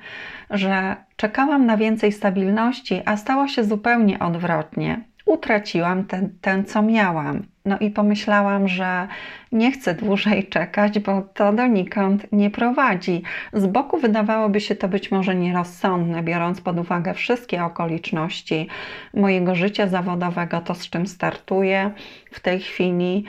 że 0.51 0.97
czekałam 1.17 1.67
na 1.67 1.77
więcej 1.77 2.12
stabilności, 2.12 3.03
a 3.05 3.17
stało 3.17 3.49
się 3.49 3.65
zupełnie 3.65 4.19
odwrotnie 4.19 5.01
utraciłam 5.26 6.05
ten, 6.05 6.38
ten, 6.41 6.64
co 6.64 6.83
miałam. 6.83 7.43
No 7.64 7.79
i 7.79 7.91
pomyślałam, 7.91 8.69
że 8.69 9.09
nie 9.52 9.73
chcę 9.73 9.95
dłużej 9.95 10.47
czekać, 10.47 10.99
bo 10.99 11.23
to 11.23 11.52
donikąd 11.52 12.26
nie 12.33 12.50
prowadzi. 12.50 13.23
Z 13.52 13.67
boku 13.67 13.99
wydawałoby 13.99 14.61
się 14.61 14.76
to 14.76 14.88
być 14.88 15.11
może 15.11 15.35
nierozsądne, 15.35 16.23
biorąc 16.23 16.61
pod 16.61 16.79
uwagę 16.79 17.14
wszystkie 17.14 17.64
okoliczności 17.64 18.69
mojego 19.14 19.55
życia 19.55 19.87
zawodowego, 19.87 20.61
to 20.61 20.75
z 20.75 20.91
czym 20.91 21.07
startuję 21.07 21.91
w 22.33 22.41
tej 22.41 22.61
chwili. 22.61 23.25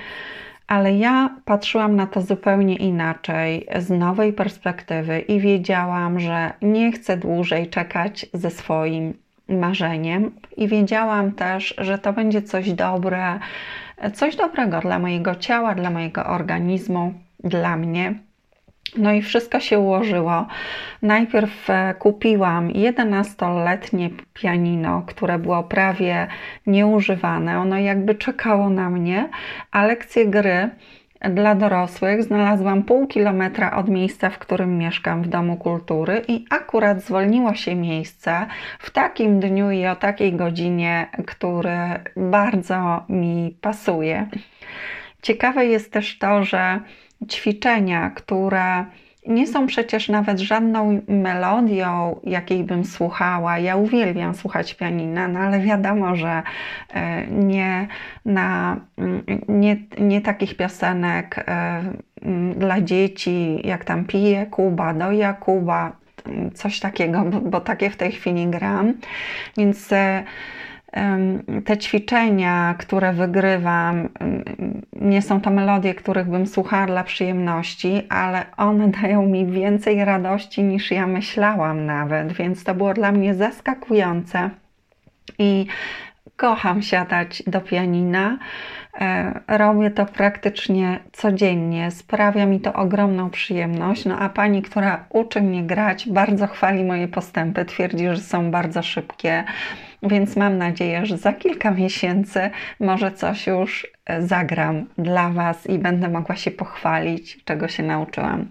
Ale 0.68 0.98
ja 0.98 1.36
patrzyłam 1.46 1.96
na 1.96 2.08
to 2.08 2.22
zupełnie 2.22 2.76
inaczej, 2.76 3.68
z 3.80 3.90
nowej 3.90 4.34
perspektywy 4.34 5.20
i 5.20 5.40
wiedziałam, 5.40 6.20
że 6.20 6.54
nie 6.62 6.92
chcę 6.92 7.18
dłużej 7.18 7.70
czekać 7.70 8.26
ze 8.34 8.50
swoim 8.50 9.23
marzeniem 9.50 10.32
i 10.58 10.68
wiedziałam 10.68 11.32
też, 11.32 11.76
że 11.78 11.98
to 11.98 12.14
będzie 12.14 12.42
coś 12.42 12.74
dobre, 12.74 13.40
coś 14.14 14.36
dobrego 14.36 14.80
dla 14.80 15.00
mojego 15.00 15.36
ciała, 15.36 15.76
dla 15.76 15.90
mojego 15.90 16.26
organizmu, 16.26 17.14
dla 17.44 17.78
mnie. 17.78 18.14
No 18.98 19.14
i 19.14 19.22
wszystko 19.22 19.60
się 19.60 19.80
ułożyło. 19.80 20.48
Najpierw 21.02 21.70
e, 21.70 21.96
kupiłam 22.00 22.70
11-letnie 22.70 24.10
pianino, 24.34 25.04
które 25.08 25.40
było 25.40 25.64
prawie 25.64 26.28
nieużywane. 26.68 27.60
Ono 27.60 27.78
jakby 27.78 28.16
czekało 28.16 28.70
na 28.70 28.90
mnie, 28.90 29.30
a 29.72 29.86
lekcje 29.86 30.28
gry 30.28 30.70
dla 31.30 31.56
dorosłych 31.56 32.24
znalazłam 32.24 32.84
pół 32.84 33.08
kilometra 33.08 33.76
od 33.76 33.90
miejsca, 33.90 34.30
w 34.30 34.40
którym 34.40 34.78
mieszkam 34.78 35.24
w 35.24 35.28
Domu 35.28 35.58
Kultury 35.58 36.22
i 36.28 36.46
akurat 36.50 37.02
zwolniło 37.02 37.54
się 37.54 37.76
miejsce 37.76 38.46
w 38.80 38.92
takim 38.92 39.40
dniu 39.40 39.72
i 39.72 39.86
o 39.86 39.96
takiej 39.96 40.34
godzinie, 40.34 41.08
który 41.28 41.78
bardzo 42.16 43.04
mi 43.10 43.58
pasuje. 43.62 44.28
Ciekawe 45.22 45.66
jest 45.66 45.92
też 45.92 46.18
to, 46.18 46.44
że 46.44 46.80
ćwiczenia, 47.30 48.10
które 48.10 48.86
nie 49.28 49.48
są 49.48 49.68
przecież 49.68 50.10
nawet 50.10 50.40
żadną 50.40 51.02
melodią, 51.08 52.20
jakiej 52.24 52.64
bym 52.64 52.86
słuchała. 52.86 53.60
Ja 53.60 53.76
uwielbiam 53.76 54.36
słuchać 54.36 54.74
pianina, 54.74 55.28
no 55.28 55.40
ale 55.40 55.60
wiadomo, 55.60 56.16
że 56.16 56.44
e, 56.94 57.28
nie, 57.28 57.88
na, 58.26 58.78
mm, 58.98 59.24
nie, 59.48 59.78
nie 60.00 60.22
takich 60.22 60.58
piosenek 60.58 61.46
e, 61.48 61.84
mm, 62.22 62.54
dla 62.54 62.82
dzieci, 62.82 63.68
jak 63.68 63.86
tam 63.86 64.06
pije 64.06 64.46
Kuba, 64.46 64.94
doja 64.94 65.34
Kuba, 65.34 65.92
coś 66.54 66.80
takiego, 66.80 67.22
bo, 67.22 67.42
bo 67.42 67.62
takie 67.62 67.90
w 67.90 67.98
tej 67.98 68.12
chwili 68.12 68.48
gram. 68.48 68.94
Więc 69.58 69.94
e, 69.94 70.24
te 71.66 71.78
ćwiczenia, 71.78 72.76
które 72.78 73.14
wygrywam, 73.14 74.10
nie 74.92 75.22
są 75.22 75.42
to 75.42 75.50
melodie, 75.50 75.96
których 75.96 76.30
bym 76.30 76.48
słuchała 76.48 76.86
dla 76.86 77.04
przyjemności, 77.04 78.02
ale 78.10 78.46
one 78.58 78.88
dają 79.02 79.26
mi 79.26 79.46
więcej 79.46 80.06
radości 80.06 80.64
niż 80.64 80.92
ja 80.92 81.08
myślałam 81.08 81.86
nawet, 81.86 82.34
więc 82.34 82.64
to 82.64 82.76
było 82.76 82.94
dla 82.94 83.12
mnie 83.12 83.36
zaskakujące. 83.36 84.50
I 85.40 85.66
kocham 86.36 86.82
siadać 86.82 87.44
do 87.48 87.62
pianina. 87.62 88.38
E, 89.02 89.40
robię 89.48 89.92
to 89.92 90.06
praktycznie 90.06 91.00
codziennie, 91.12 91.92
sprawia 91.92 92.46
mi 92.46 92.60
to 92.60 92.74
ogromną 92.74 93.30
przyjemność. 93.30 94.06
No 94.06 94.20
a 94.20 94.30
pani, 94.30 94.62
która 94.62 95.06
uczy 95.10 95.42
mnie 95.42 95.64
grać, 95.64 96.10
bardzo 96.10 96.48
chwali 96.48 96.84
moje 96.84 97.08
postępy, 97.08 97.66
twierdzi, 97.66 98.06
że 98.08 98.18
są 98.18 98.52
bardzo 98.52 98.84
szybkie, 98.84 99.44
więc 100.04 100.36
mam 100.36 100.58
nadzieję, 100.58 101.06
że 101.06 101.18
za 101.18 101.34
kilka 101.34 101.72
miesięcy 101.72 102.50
może 102.80 103.12
coś 103.12 103.48
już 103.48 103.88
e, 104.06 104.28
zagram 104.28 104.86
dla 104.98 105.30
Was 105.30 105.70
i 105.70 105.80
będę 105.80 106.10
mogła 106.10 106.36
się 106.36 106.52
pochwalić, 106.52 107.44
czego 107.46 107.68
się 107.68 107.84
nauczyłam. 107.84 108.48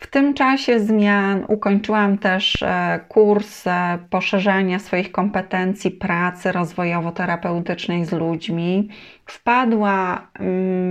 W 0.00 0.06
tym 0.06 0.34
czasie 0.34 0.80
zmian 0.80 1.44
ukończyłam 1.48 2.18
też 2.18 2.62
e, 2.62 3.00
kurs 3.08 3.66
e, 3.66 3.98
poszerzania 4.10 4.78
swoich 4.78 5.12
kompetencji 5.12 5.90
pracy 5.90 6.52
rozwojowo-terapeutycznej 6.52 8.04
z 8.04 8.12
ludźmi. 8.12 8.88
Wpadła 9.26 10.26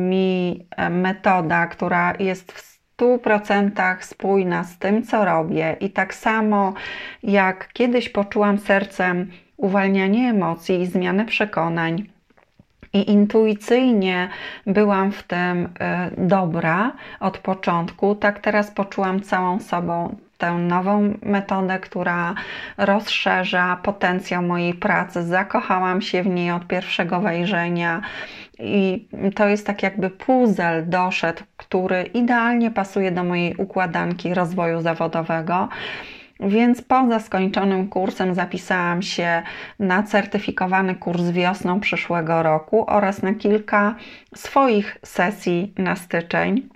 mi 0.09 0.67
e, 0.77 0.89
metoda, 0.89 1.67
która 1.67 2.13
jest 2.19 2.51
w 2.51 2.78
100% 2.99 4.01
spójna 4.01 4.63
z 4.63 4.77
tym, 4.77 5.03
co 5.03 5.25
robię, 5.25 5.77
i 5.79 5.89
tak 5.89 6.13
samo 6.13 6.73
jak 7.23 7.73
kiedyś 7.73 8.09
poczułam 8.09 8.57
sercem 8.57 9.31
uwalnianie 9.57 10.29
emocji 10.29 10.81
i 10.81 10.85
zmianę 10.85 11.25
przekonań 11.25 12.05
i 12.93 13.11
intuicyjnie 13.11 14.29
byłam 14.67 15.11
w 15.11 15.23
tym 15.23 15.65
y, 15.65 15.69
dobra 16.17 16.91
od 17.19 17.37
początku, 17.37 18.15
tak 18.15 18.39
teraz 18.39 18.71
poczułam 18.71 19.21
całą 19.21 19.59
sobą 19.59 20.15
tę 20.37 20.53
nową 20.53 21.13
metodę, 21.21 21.79
która 21.79 22.33
rozszerza 22.77 23.77
potencjał 23.83 24.43
mojej 24.43 24.73
pracy. 24.73 25.23
Zakochałam 25.23 26.01
się 26.01 26.23
w 26.23 26.27
niej 26.27 26.51
od 26.51 26.67
pierwszego 26.67 27.19
wejrzenia. 27.19 28.01
I 28.59 29.07
to 29.35 29.47
jest 29.47 29.65
tak 29.67 29.83
jakby 29.83 30.09
puzzle 30.09 30.83
doszedł, 30.83 31.43
który 31.57 32.03
idealnie 32.03 32.71
pasuje 32.71 33.11
do 33.11 33.23
mojej 33.23 33.55
układanki 33.55 34.33
rozwoju 34.33 34.81
zawodowego. 34.81 35.69
Więc 36.39 36.81
poza 36.81 37.19
skończonym 37.19 37.87
kursem 37.87 38.33
zapisałam 38.33 39.01
się 39.01 39.43
na 39.79 40.03
certyfikowany 40.03 40.95
kurs 40.95 41.23
wiosną 41.23 41.79
przyszłego 41.79 42.43
roku 42.43 42.85
oraz 42.87 43.21
na 43.21 43.33
kilka 43.33 43.95
swoich 44.35 44.97
sesji 45.05 45.73
na 45.77 45.95
styczeń. 45.95 46.69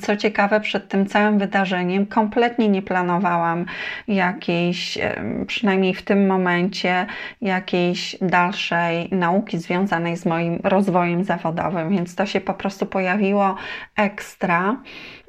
Co 0.00 0.16
ciekawe, 0.16 0.60
przed 0.60 0.88
tym 0.88 1.06
całym 1.06 1.38
wydarzeniem 1.38 2.06
kompletnie 2.06 2.68
nie 2.68 2.82
planowałam 2.82 3.66
jakiejś, 4.08 4.98
przynajmniej 5.46 5.94
w 5.94 6.02
tym 6.02 6.26
momencie, 6.26 7.06
jakiejś 7.42 8.16
dalszej 8.20 9.08
nauki 9.12 9.58
związanej 9.58 10.16
z 10.16 10.26
moim 10.26 10.60
rozwojem 10.64 11.24
zawodowym, 11.24 11.90
więc 11.90 12.14
to 12.14 12.26
się 12.26 12.40
po 12.40 12.54
prostu 12.54 12.86
pojawiło 12.86 13.56
ekstra. 13.96 14.76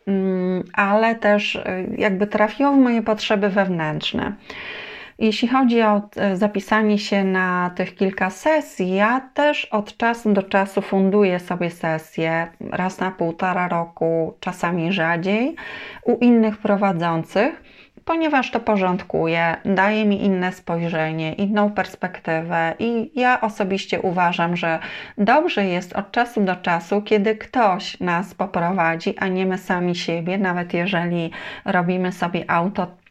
Mm, 0.07 0.63
ale 0.73 1.15
też 1.15 1.55
y, 1.55 1.61
jakby 1.97 2.27
trafiło 2.27 2.71
w 2.71 2.77
moje 2.77 3.01
potrzeby 3.01 3.49
wewnętrzne. 3.49 4.33
Jeśli 5.19 5.47
chodzi 5.47 5.81
o 5.81 6.01
e, 6.15 6.37
zapisanie 6.37 6.97
się 6.97 7.23
na 7.23 7.71
tych 7.75 7.95
kilka 7.95 8.29
sesji, 8.29 8.95
ja 8.95 9.29
też 9.33 9.65
od 9.65 9.97
czasu 9.97 10.33
do 10.33 10.43
czasu 10.43 10.81
funduję 10.81 11.39
sobie 11.39 11.69
sesje 11.69 12.47
raz 12.71 12.99
na 12.99 13.11
półtora 13.11 13.67
roku, 13.67 14.33
czasami 14.39 14.93
rzadziej, 14.93 15.55
u 16.03 16.17
innych 16.17 16.57
prowadzących 16.57 17.63
ponieważ 18.07 18.51
to 18.51 18.59
porządkuje, 18.59 19.55
daje 19.65 20.05
mi 20.05 20.25
inne 20.25 20.51
spojrzenie, 20.51 21.33
inną 21.33 21.71
perspektywę 21.71 22.73
i 22.79 23.11
ja 23.15 23.41
osobiście 23.41 24.01
uważam, 24.01 24.55
że 24.55 24.79
dobrze 25.17 25.65
jest 25.65 25.93
od 25.93 26.11
czasu 26.11 26.43
do 26.43 26.55
czasu, 26.55 27.01
kiedy 27.01 27.35
ktoś 27.35 27.99
nas 27.99 28.33
poprowadzi, 28.33 29.17
a 29.17 29.27
nie 29.27 29.45
my 29.45 29.57
sami 29.57 29.95
siebie, 29.95 30.37
nawet 30.37 30.73
jeżeli 30.73 31.31
robimy 31.65 32.11
sobie 32.11 32.43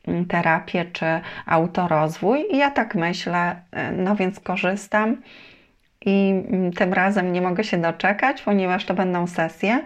autoterapię 0.09 0.85
czy 0.85 1.07
autorozwój. 1.47 2.45
I 2.51 2.57
ja 2.57 2.71
tak 2.71 2.95
myślę, 2.95 3.57
no 3.97 4.17
więc 4.17 4.41
korzystam 4.41 5.17
i 6.07 6.43
tym 6.77 6.93
razem 6.93 7.33
nie 7.33 7.43
mogę 7.43 7.65
się 7.65 7.79
doczekać, 7.79 8.43
ponieważ 8.43 8.85
to 8.85 8.95
będą 8.95 9.27
sesje, 9.27 9.83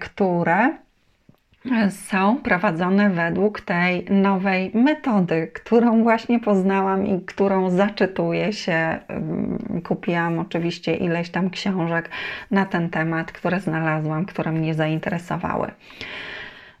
które 0.00 0.70
są 1.90 2.36
prowadzone 2.36 3.10
według 3.10 3.60
tej 3.60 4.04
nowej 4.10 4.70
metody, 4.74 5.50
którą 5.54 6.02
właśnie 6.02 6.40
poznałam 6.40 7.06
i 7.06 7.20
którą 7.20 7.70
zaczytuję 7.70 8.52
się. 8.52 8.98
Kupiłam 9.84 10.38
oczywiście 10.38 10.94
ileś 10.94 11.30
tam 11.30 11.50
książek 11.50 12.10
na 12.50 12.66
ten 12.66 12.90
temat, 12.90 13.32
które 13.32 13.60
znalazłam, 13.60 14.24
które 14.24 14.52
mnie 14.52 14.74
zainteresowały. 14.74 15.70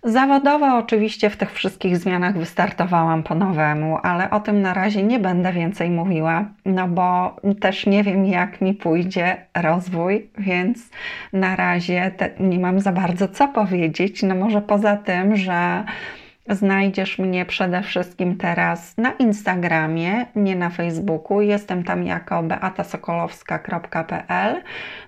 Zawodowo 0.04 0.76
oczywiście 0.76 1.30
w 1.30 1.36
tych 1.36 1.52
wszystkich 1.52 1.96
zmianach 1.96 2.38
wystartowałam 2.38 3.22
po 3.22 3.34
nowemu, 3.34 3.98
ale 4.02 4.30
o 4.30 4.40
tym 4.40 4.62
na 4.62 4.74
razie 4.74 5.02
nie 5.02 5.18
będę 5.18 5.52
więcej 5.52 5.90
mówiła, 5.90 6.44
no 6.64 6.88
bo 6.88 7.36
też 7.60 7.86
nie 7.86 8.04
wiem, 8.04 8.26
jak 8.26 8.60
mi 8.60 8.74
pójdzie 8.74 9.36
rozwój, 9.62 10.30
więc 10.38 10.90
na 11.32 11.56
razie 11.56 12.12
nie 12.40 12.58
mam 12.58 12.80
za 12.80 12.92
bardzo 12.92 13.28
co 13.28 13.48
powiedzieć. 13.48 14.22
No 14.22 14.34
może 14.34 14.60
poza 14.62 14.96
tym, 14.96 15.36
że 15.36 15.84
Znajdziesz 16.48 17.18
mnie 17.18 17.46
przede 17.46 17.82
wszystkim 17.82 18.36
teraz 18.36 18.96
na 18.96 19.12
Instagramie, 19.12 20.26
nie 20.36 20.56
na 20.56 20.70
Facebooku. 20.70 21.40
Jestem 21.40 21.84
tam 21.84 22.04
jako 22.04 22.42
beatasokolowska.pl, 22.42 24.62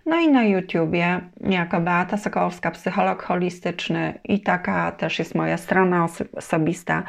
no 0.06 0.20
i 0.20 0.28
na 0.28 0.44
YouTubie 0.44 1.20
jako 1.40 1.80
Beata 1.80 2.16
Sokolowska, 2.16 2.70
psycholog 2.70 3.22
holistyczny 3.22 4.18
i 4.24 4.40
taka 4.40 4.92
też 4.92 5.18
jest 5.18 5.34
moja 5.34 5.56
strona 5.56 6.08
osobista 6.36 7.02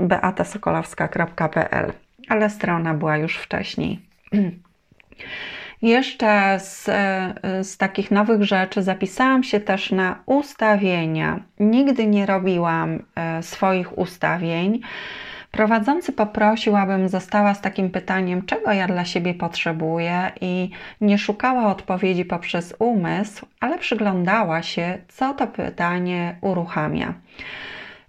beatasokolowska.pl, 0.00 1.92
ale 2.28 2.50
strona 2.50 2.94
była 2.94 3.16
już 3.16 3.36
wcześniej. 3.36 4.00
Jeszcze 5.82 6.60
z, 6.60 6.84
z 7.62 7.76
takich 7.76 8.10
nowych 8.10 8.44
rzeczy 8.44 8.82
zapisałam 8.82 9.42
się 9.42 9.60
też 9.60 9.90
na 9.90 10.22
ustawienia. 10.26 11.40
Nigdy 11.60 12.06
nie 12.06 12.26
robiłam 12.26 13.02
e, 13.16 13.42
swoich 13.42 13.98
ustawień. 13.98 14.80
Prowadzący 15.50 16.12
poprosił, 16.12 16.76
abym 16.76 17.08
została 17.08 17.54
z 17.54 17.60
takim 17.60 17.90
pytaniem, 17.90 18.46
czego 18.46 18.72
ja 18.72 18.86
dla 18.86 19.04
siebie 19.04 19.34
potrzebuję, 19.34 20.32
i 20.40 20.70
nie 21.00 21.18
szukała 21.18 21.66
odpowiedzi 21.66 22.24
poprzez 22.24 22.74
umysł, 22.78 23.46
ale 23.60 23.78
przyglądała 23.78 24.62
się, 24.62 24.98
co 25.08 25.34
to 25.34 25.46
pytanie 25.46 26.36
uruchamia. 26.40 27.14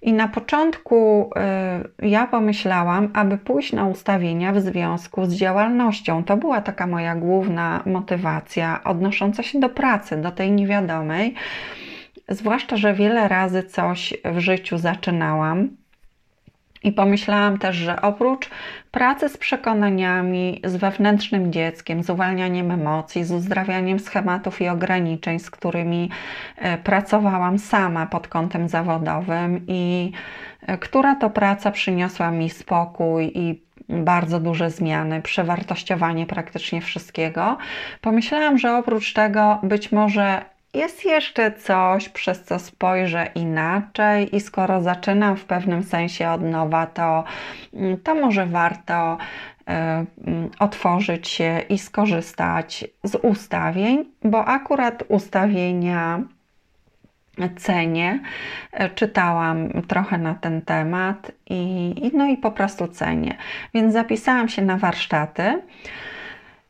I 0.02 0.14
na 0.14 0.28
początku 0.28 1.30
y, 2.02 2.08
ja 2.08 2.28
pomyślałam, 2.28 3.10
aby 3.14 3.38
pójść 3.38 3.74
na 3.74 3.86
ustawienia 3.86 4.54
w 4.54 4.62
związku 4.62 5.26
z 5.26 5.34
działalnością. 5.34 6.24
To 6.24 6.38
była 6.38 6.62
taka 6.62 6.88
moja 6.88 7.16
główna 7.16 7.84
motywacja 7.86 8.84
odnosząca 8.84 9.44
się 9.44 9.60
do 9.60 9.70
pracy, 9.70 10.18
do 10.18 10.32
tej 10.32 10.52
niewiadomej. 10.52 11.34
Zwłaszcza, 12.30 12.78
że 12.78 12.94
wiele 12.94 13.28
razy 13.28 13.64
coś 13.64 14.14
w 14.26 14.40
życiu 14.40 14.78
zaczynałam 14.78 15.70
i 16.84 16.92
pomyślałam 16.92 17.58
też, 17.58 17.76
że 17.76 18.02
oprócz 18.02 18.50
pracy 18.92 19.30
z 19.30 19.38
przekonaniami, 19.38 20.62
z 20.64 20.76
wewnętrznym 20.76 21.52
dzieckiem, 21.52 22.04
z 22.04 22.10
uwalnianiem 22.10 22.72
emocji, 22.72 23.24
z 23.24 23.32
uzdrawianiem 23.32 24.00
schematów 24.00 24.62
i 24.62 24.70
ograniczeń, 24.70 25.40
z 25.40 25.52
którymi 25.52 26.10
e, 26.58 26.78
pracowałam 26.78 27.60
sama 27.60 28.06
pod 28.06 28.28
kątem 28.28 28.70
zawodowym 28.70 29.66
i 29.68 30.12
e, 30.68 30.78
która 30.78 31.16
to 31.16 31.30
praca 31.30 31.72
przyniosła 31.72 32.32
mi 32.32 32.50
spokój 32.50 33.32
i 33.36 33.62
bardzo 33.90 34.40
duże 34.40 34.70
zmiany, 34.70 35.22
przewartościowanie 35.22 36.26
praktycznie 36.26 36.82
wszystkiego, 36.82 37.58
pomyślałam, 38.02 38.58
że 38.58 38.78
oprócz 38.78 39.14
tego 39.14 39.60
być 39.64 39.92
może 39.92 40.46
jest 40.74 41.06
jeszcze 41.06 41.52
coś, 41.52 42.10
przez 42.10 42.44
co 42.44 42.60
spojrzę 42.60 43.28
inaczej, 43.36 44.36
i 44.36 44.40
skoro 44.40 44.82
zaczynam 44.82 45.38
w 45.38 45.46
pewnym 45.46 45.84
sensie 45.84 46.30
od 46.30 46.42
nowa, 46.42 46.86
to, 46.86 47.24
mm, 47.74 47.98
to 47.98 48.16
może 48.16 48.46
warto 48.46 49.18
y, 49.18 49.74
otworzyć 50.60 51.28
się 51.28 51.62
i 51.70 51.78
skorzystać 51.78 52.86
z 53.04 53.16
ustawień, 53.16 54.06
bo 54.24 54.46
akurat 54.46 55.04
ustawienia 55.08 56.22
cenię. 57.58 58.20
E, 58.72 58.90
czytałam 58.90 59.70
trochę 59.88 60.18
na 60.18 60.36
ten 60.36 60.62
temat 60.62 61.32
i, 61.50 62.12
no 62.14 62.28
i 62.28 62.38
po 62.38 62.52
prostu 62.52 62.88
cenię. 62.88 63.38
Więc 63.74 63.94
zapisałam 63.94 64.50
się 64.50 64.62
na 64.62 64.78
warsztaty. 64.78 65.62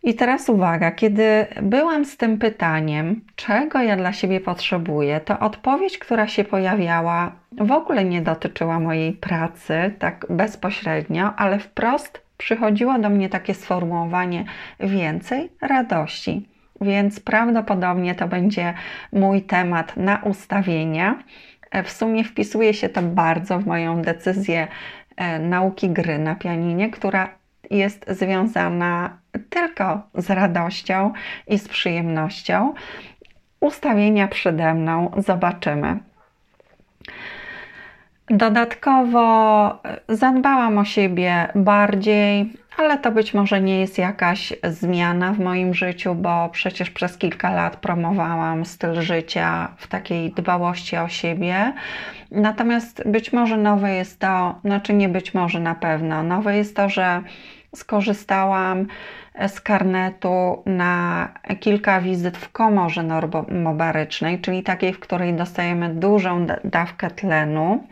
I 0.04 0.14
teraz 0.14 0.50
uwaga, 0.50 0.92
kiedy 0.92 1.48
byłam 1.62 2.06
z 2.06 2.18
tym 2.18 2.38
pytaniem, 2.38 3.22
czego 3.36 3.82
ja 3.82 3.98
dla 3.98 4.14
siebie 4.14 4.40
potrzebuję, 4.40 5.20
to 5.20 5.40
odpowiedź, 5.40 5.98
która 5.98 6.28
się 6.28 6.44
pojawiała, 6.44 7.32
w 7.52 7.72
ogóle 7.72 8.06
nie 8.06 8.22
dotyczyła 8.22 8.80
mojej 8.80 9.14
pracy 9.14 9.94
tak 10.00 10.26
bezpośrednio, 10.30 11.36
ale 11.36 11.60
wprost 11.60 12.22
przychodziło 12.38 13.00
do 13.00 13.10
mnie 13.10 13.30
takie 13.30 13.54
sformułowanie 13.54 14.46
więcej 14.80 15.50
radości. 15.62 16.50
Więc 16.82 17.20
prawdopodobnie 17.20 18.16
to 18.16 18.28
będzie 18.28 18.74
mój 19.14 19.42
temat 19.42 19.98
na 19.98 20.18
ustawienia. 20.24 21.24
W 21.84 21.92
sumie 21.92 22.24
wpisuje 22.24 22.74
się 22.74 22.90
to 22.90 23.02
bardzo 23.02 23.60
w 23.60 23.66
moją 23.66 24.02
decyzję 24.02 24.68
e, 25.16 25.40
nauki 25.40 25.90
gry 25.90 26.20
na 26.20 26.36
pianinie, 26.36 26.90
która 26.90 27.39
jest 27.70 28.06
związana 28.08 29.18
tylko 29.50 30.02
z 30.16 30.30
radością 30.30 31.14
i 31.48 31.60
z 31.60 31.68
przyjemnością. 31.68 32.74
Ustawienia 33.60 34.28
przede 34.28 34.74
mną 34.74 35.12
zobaczymy. 35.18 36.00
Dodatkowo 38.30 39.80
zadbałam 40.10 40.78
o 40.78 40.86
siebie 40.86 41.48
bardziej, 41.56 42.54
ale 42.78 42.98
to 42.98 43.12
być 43.12 43.34
może 43.34 43.62
nie 43.62 43.80
jest 43.80 43.98
jakaś 43.98 44.54
zmiana 44.64 45.34
w 45.34 45.40
moim 45.40 45.74
życiu, 45.74 46.16
bo 46.16 46.50
przecież 46.52 46.90
przez 46.90 47.18
kilka 47.18 47.52
lat 47.52 47.76
promowałam 47.76 48.66
styl 48.66 49.02
życia 49.02 49.72
w 49.78 49.88
takiej 49.88 50.32
dbałości 50.32 50.98
o 50.98 51.08
siebie. 51.08 51.74
Natomiast 52.32 53.04
być 53.06 53.34
może 53.34 53.58
nowe 53.58 53.94
jest 53.94 54.20
to, 54.20 54.56
znaczy 54.66 54.94
nie 54.94 55.10
być 55.10 55.34
może 55.34 55.60
na 55.60 55.76
pewno, 55.76 56.24
nowe 56.24 56.58
jest 56.58 56.76
to, 56.76 56.90
że 56.90 57.22
skorzystałam 57.76 58.88
z 59.48 59.62
karnetu 59.62 60.64
na 60.66 61.28
kilka 61.60 62.02
wizyt 62.02 62.38
w 62.38 62.52
komorze 62.52 63.04
normobarycznej, 63.04 64.42
czyli 64.42 64.64
takiej, 64.64 64.94
w 64.94 65.00
której 65.00 65.34
dostajemy 65.34 65.90
dużą 65.90 66.48
dawkę 66.64 67.12
tlenu. 67.12 67.84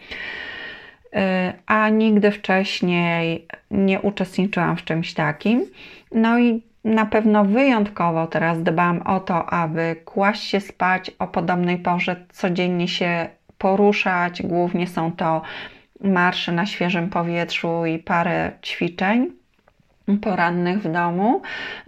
Y, 1.06 1.20
a 1.66 1.90
nigdy 1.90 2.32
wcześniej 2.32 3.48
nie 3.72 4.02
uczestniczyłam 4.02 4.78
w 4.78 4.84
czymś 4.84 5.14
takim. 5.14 5.66
No 6.12 6.40
i 6.40 6.64
na 6.84 7.06
pewno 7.06 7.46
wyjątkowo 7.46 8.28
teraz 8.28 8.64
dbam 8.64 9.02
o 9.02 9.20
to, 9.20 9.50
aby 9.50 9.96
kłaść 10.06 10.44
się 10.44 10.60
spać 10.60 11.12
o 11.20 11.28
podobnej 11.28 11.78
porze, 11.78 12.16
codziennie 12.30 12.88
się 12.88 13.28
poruszać. 13.58 14.42
Głównie 14.42 14.88
są 14.88 15.12
to 15.12 15.42
marsze 16.02 16.52
na 16.52 16.66
świeżym 16.66 17.10
powietrzu 17.10 17.86
i 17.86 18.00
parę 18.00 18.52
ćwiczeń 18.64 19.32
porannych 20.22 20.80
w 20.82 20.92
domu. 20.92 21.42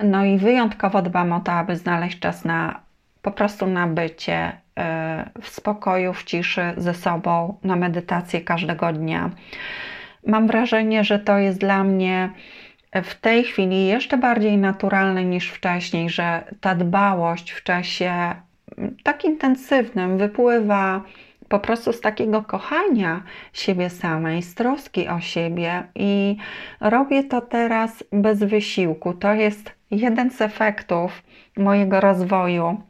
No 0.04 0.26
i 0.26 0.38
wyjątkowo 0.38 1.02
dbam 1.02 1.34
o 1.34 1.40
to, 1.40 1.52
aby 1.52 1.76
znaleźć 1.76 2.20
czas 2.20 2.46
na 2.46 2.80
po 3.22 3.32
prostu 3.32 3.68
na 3.68 3.88
bycie 3.88 4.52
e, 4.78 5.30
w 5.42 5.48
spokoju, 5.48 6.14
w 6.14 6.24
ciszy 6.24 6.74
ze 6.78 6.94
sobą, 6.94 7.58
na 7.64 7.76
medytację 7.76 8.42
każdego 8.42 8.94
dnia. 8.94 9.30
Mam 10.28 10.48
wrażenie, 10.48 11.04
że 11.04 11.20
to 11.20 11.38
jest 11.38 11.60
dla 11.60 11.84
mnie 11.84 12.30
w 13.04 13.16
tej 13.16 13.44
chwili 13.44 13.88
jeszcze 13.88 14.18
bardziej 14.18 14.58
naturalne 14.58 15.26
niż 15.26 15.50
wcześniej, 15.50 16.10
że 16.10 16.44
ta 16.62 16.76
dbałość 16.76 17.52
w 17.52 17.64
czasie 17.64 18.36
tak 19.04 19.26
intensywnym 19.26 20.18
wypływa 20.18 21.02
po 21.50 21.60
prostu 21.60 21.94
z 21.94 22.02
takiego 22.02 22.44
kochania 22.44 23.24
siebie 23.54 23.90
samej, 23.90 24.42
z 24.44 24.56
troski 24.56 25.08
o 25.08 25.20
siebie 25.20 25.84
i 25.96 26.38
robię 26.82 27.24
to 27.24 27.42
teraz 27.42 28.04
bez 28.12 28.40
wysiłku. 28.40 29.14
To 29.14 29.34
jest 29.34 29.72
jeden 29.92 30.32
z 30.32 30.42
efektów 30.42 31.24
mojego 31.58 32.00
rozwoju 32.02 32.82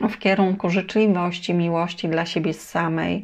w 0.00 0.18
kierunku 0.18 0.70
życzliwości, 0.70 1.54
miłości 1.54 2.08
dla 2.08 2.26
siebie 2.26 2.54
samej. 2.54 3.22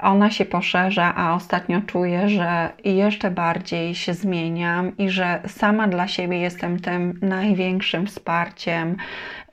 Ona 0.00 0.30
się 0.30 0.44
poszerza, 0.44 1.14
a 1.16 1.34
ostatnio 1.34 1.80
czuję, 1.80 2.28
że 2.28 2.70
jeszcze 2.84 3.30
bardziej 3.30 3.94
się 3.94 4.14
zmieniam 4.14 4.96
i 4.96 5.10
że 5.10 5.40
sama 5.46 5.88
dla 5.88 6.08
siebie 6.08 6.38
jestem 6.38 6.80
tym 6.80 7.18
największym 7.22 8.06
wsparciem, 8.06 8.96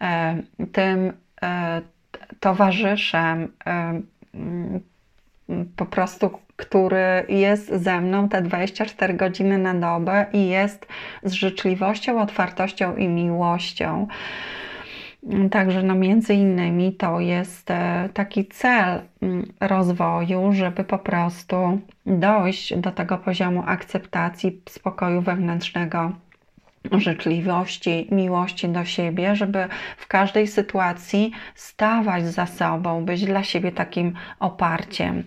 e, 0.01 0.35
tym 0.71 1.13
e, 1.41 1.81
towarzyszem, 2.39 3.51
e, 3.65 4.01
po 5.75 5.85
prostu, 5.85 6.29
który 6.55 7.25
jest 7.29 7.67
ze 7.75 8.01
mną 8.01 8.29
te 8.29 8.41
24 8.41 9.13
godziny 9.13 9.57
na 9.57 9.73
dobę 9.73 10.25
i 10.33 10.47
jest 10.47 10.87
z 11.23 11.31
życzliwością, 11.31 12.21
otwartością 12.21 12.95
i 12.95 13.07
miłością. 13.07 14.07
Także 15.51 15.83
no 15.83 15.95
między 15.95 16.33
innymi 16.33 16.93
to 16.93 17.19
jest 17.19 17.71
e, 17.71 18.09
taki 18.13 18.45
cel 18.45 19.01
mm, 19.21 19.53
rozwoju, 19.59 20.53
żeby 20.53 20.83
po 20.83 20.97
prostu 20.97 21.79
dojść 22.05 22.77
do 22.77 22.91
tego 22.91 23.17
poziomu 23.17 23.63
akceptacji, 23.65 24.61
spokoju 24.69 25.21
wewnętrznego, 25.21 26.11
życzliwości, 26.91 28.07
miłości 28.11 28.69
do 28.69 28.85
siebie, 28.85 29.35
żeby 29.35 29.67
w 29.97 30.07
każdej 30.07 30.47
sytuacji 30.47 31.31
stawać 31.55 32.27
za 32.27 32.45
sobą, 32.45 33.05
być 33.05 33.25
dla 33.25 33.43
siebie 33.43 33.71
takim 33.71 34.13
oparciem. 34.39 35.23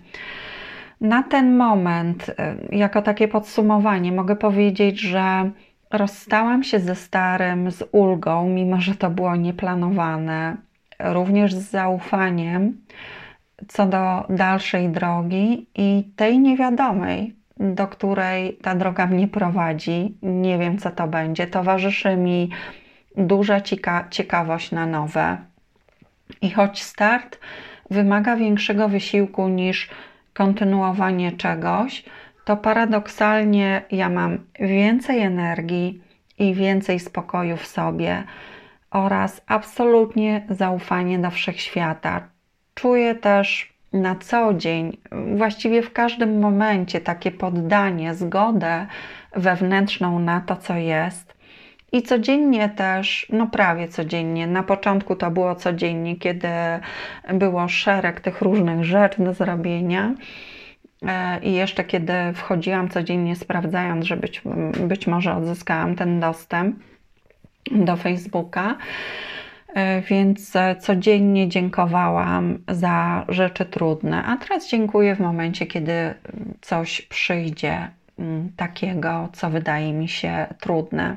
Na 1.01 1.23
ten 1.23 1.57
moment, 1.57 2.31
e, 2.39 2.57
jako 2.73 3.03
takie 3.03 3.29
podsumowanie, 3.29 4.13
mogę 4.13 4.37
powiedzieć, 4.37 5.01
że 5.01 5.51
Rozstałam 5.91 6.65
się 6.65 6.81
ze 6.81 6.95
starym 6.95 7.71
z 7.71 7.85
ulgą, 7.93 8.49
mimo 8.49 8.81
że 8.81 8.95
to 8.95 9.11
było 9.11 9.37
nieplanowane, 9.37 10.57
również 10.99 11.55
z 11.55 11.71
zaufaniem 11.71 12.79
co 13.69 13.87
do 13.87 14.25
dalszej 14.29 14.89
drogi 14.89 15.67
i 15.75 16.05
tej 16.17 16.39
niewiadomej, 16.39 17.35
do 17.57 17.87
której 17.87 18.57
ta 18.63 18.75
droga 18.75 19.07
mnie 19.07 19.29
prowadzi. 19.29 20.15
Nie 20.23 20.59
wiem, 20.59 20.79
co 20.79 20.91
to 20.91 21.07
będzie. 21.07 21.47
Towarzyszy 21.47 22.17
mi 22.17 22.51
duża 23.17 23.61
cieka 23.61 24.09
ciekawość 24.11 24.73
na 24.73 24.87
nowe. 24.87 25.37
I 26.43 26.51
choć 26.51 26.83
start 26.83 27.39
wymaga 27.91 28.37
większego 28.37 28.89
wysiłku 28.89 29.49
niż 29.49 29.91
kontynuowanie 30.35 31.33
czegoś, 31.33 32.05
to 32.45 32.57
paradoksalnie 32.57 33.83
ja 33.91 34.09
mam 34.09 34.39
więcej 34.61 35.21
energii 35.21 36.03
i 36.39 36.55
więcej 36.55 37.01
spokoju 37.01 37.57
w 37.57 37.67
sobie 37.67 38.25
oraz 38.91 39.41
absolutnie 39.47 40.47
zaufanie 40.51 41.19
do 41.19 41.31
wszechświata. 41.31 42.29
Czuję 42.75 43.15
też 43.15 43.74
na 43.95 44.15
co 44.15 44.55
dzień, 44.55 44.97
właściwie 45.37 45.83
w 45.83 45.93
każdym 45.93 46.41
momencie, 46.41 47.01
takie 47.01 47.31
poddanie, 47.31 48.15
zgodę 48.15 48.87
wewnętrzną 49.37 50.19
na 50.19 50.41
to, 50.41 50.57
co 50.57 50.77
jest. 50.77 51.35
I 51.93 52.03
codziennie 52.03 52.69
też, 52.69 53.27
no 53.33 53.47
prawie 53.47 53.89
codziennie, 53.89 54.47
na 54.47 54.63
początku 54.63 55.17
to 55.17 55.31
było 55.31 55.55
codziennie, 55.55 56.17
kiedy 56.17 56.49
było 57.35 57.69
szereg 57.69 58.21
tych 58.21 58.41
różnych 58.41 58.85
rzeczy 58.85 59.25
do 59.25 59.35
zrobienia 59.35 60.15
E, 61.07 61.41
I 61.43 61.53
jeszcze 61.53 61.85
kiedy 61.85 62.13
wchodziłam 62.35 62.89
codziennie, 62.89 63.37
sprawdzając, 63.37 64.05
że 64.05 64.17
być, 64.17 64.43
być 64.81 65.07
może 65.07 65.35
odzyskałam 65.35 65.97
ten 65.97 66.21
dostęp 66.21 66.77
do 67.71 67.97
Facebooka, 67.97 68.77
więc 70.09 70.53
codziennie 70.81 71.49
dziękowałam 71.49 72.59
za 72.69 73.25
rzeczy 73.29 73.65
trudne, 73.65 74.25
a 74.25 74.37
teraz 74.37 74.69
dziękuję 74.69 75.17
w 75.17 75.21
momencie, 75.21 75.67
kiedy 75.67 76.15
coś 76.61 77.03
przyjdzie 77.03 77.89
mm, 78.19 78.53
takiego, 78.57 79.29
co 79.33 79.51
wydaje 79.51 79.93
mi 79.93 80.09
się 80.09 80.47
trudne. 80.61 81.17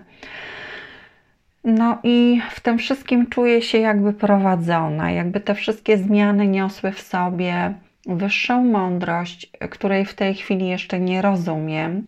No 1.63 1.97
i 2.03 2.41
w 2.51 2.59
tym 2.59 2.77
wszystkim 2.77 3.27
czuję 3.27 3.61
się 3.61 3.77
jakby 3.77 4.13
prowadzona, 4.13 5.11
jakby 5.11 5.39
te 5.39 5.55
wszystkie 5.55 5.97
zmiany 5.97 6.47
niosły 6.47 6.91
w 6.91 7.01
sobie 7.01 7.73
wyższą 8.05 8.63
mądrość, 8.63 9.51
której 9.69 10.05
w 10.05 10.13
tej 10.13 10.35
chwili 10.35 10.67
jeszcze 10.67 10.99
nie 10.99 11.21
rozumiem. 11.21 12.07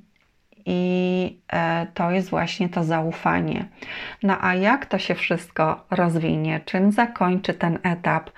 I 0.65 1.39
e, 1.53 1.87
to 1.93 2.11
jest 2.11 2.29
właśnie 2.29 2.69
to 2.69 2.83
zaufanie. 2.83 3.65
No 4.23 4.37
a 4.41 4.55
jak 4.55 4.85
to 4.85 4.97
się 4.97 5.15
wszystko 5.15 5.85
rozwinie? 5.91 6.61
Czym 6.65 6.91
zakończy 6.91 7.53
ten 7.53 7.79
etap 7.83 8.29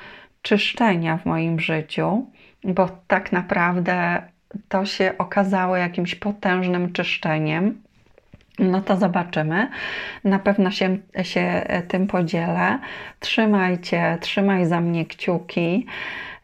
czyszczenia 0.41 1.17
w 1.17 1.25
moim 1.25 1.59
życiu? 1.59 2.27
Bo 2.63 2.89
tak 3.07 3.31
naprawdę 3.31 4.21
to 4.69 4.85
się 4.85 5.13
okazało 5.17 5.77
jakimś 5.77 6.15
potężnym 6.15 6.93
czyszczeniem. 6.93 7.81
No 8.59 8.81
to 8.81 8.97
zobaczymy. 8.97 9.69
Na 10.23 10.39
pewno 10.39 10.71
się, 10.71 10.97
się 11.23 11.67
tym 11.87 12.07
podzielę. 12.07 12.79
Trzymajcie, 13.19 14.17
trzymaj 14.21 14.65
za 14.65 14.81
mnie 14.81 15.05
kciuki. 15.05 15.85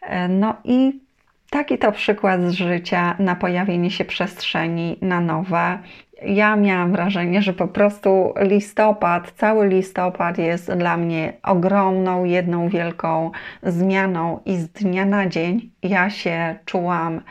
E, 0.01 0.27
no 0.27 0.55
i 0.63 1.06
Taki 1.49 1.77
to 1.77 1.91
przykład 1.91 2.41
z 2.41 2.51
życia 2.51 3.15
na 3.19 3.35
pojawienie 3.35 3.91
się 3.91 4.05
przestrzeni 4.05 4.97
na 5.01 5.21
nowe. 5.21 5.79
Ja 6.25 6.55
miałam 6.55 6.91
wrażenie, 6.91 7.41
że 7.41 7.53
po 7.53 7.67
prostu 7.67 8.33
listopad, 8.39 9.31
cały 9.31 9.67
listopad 9.67 10.37
jest 10.37 10.73
dla 10.73 10.97
mnie 10.97 11.33
ogromną, 11.43 12.23
jedną 12.23 12.69
wielką 12.69 13.31
zmianą 13.63 14.39
i 14.45 14.57
z 14.57 14.69
dnia 14.69 15.05
na 15.05 15.27
dzień 15.27 15.71
ja 15.83 16.09
się 16.09 16.55
czułam 16.65 17.21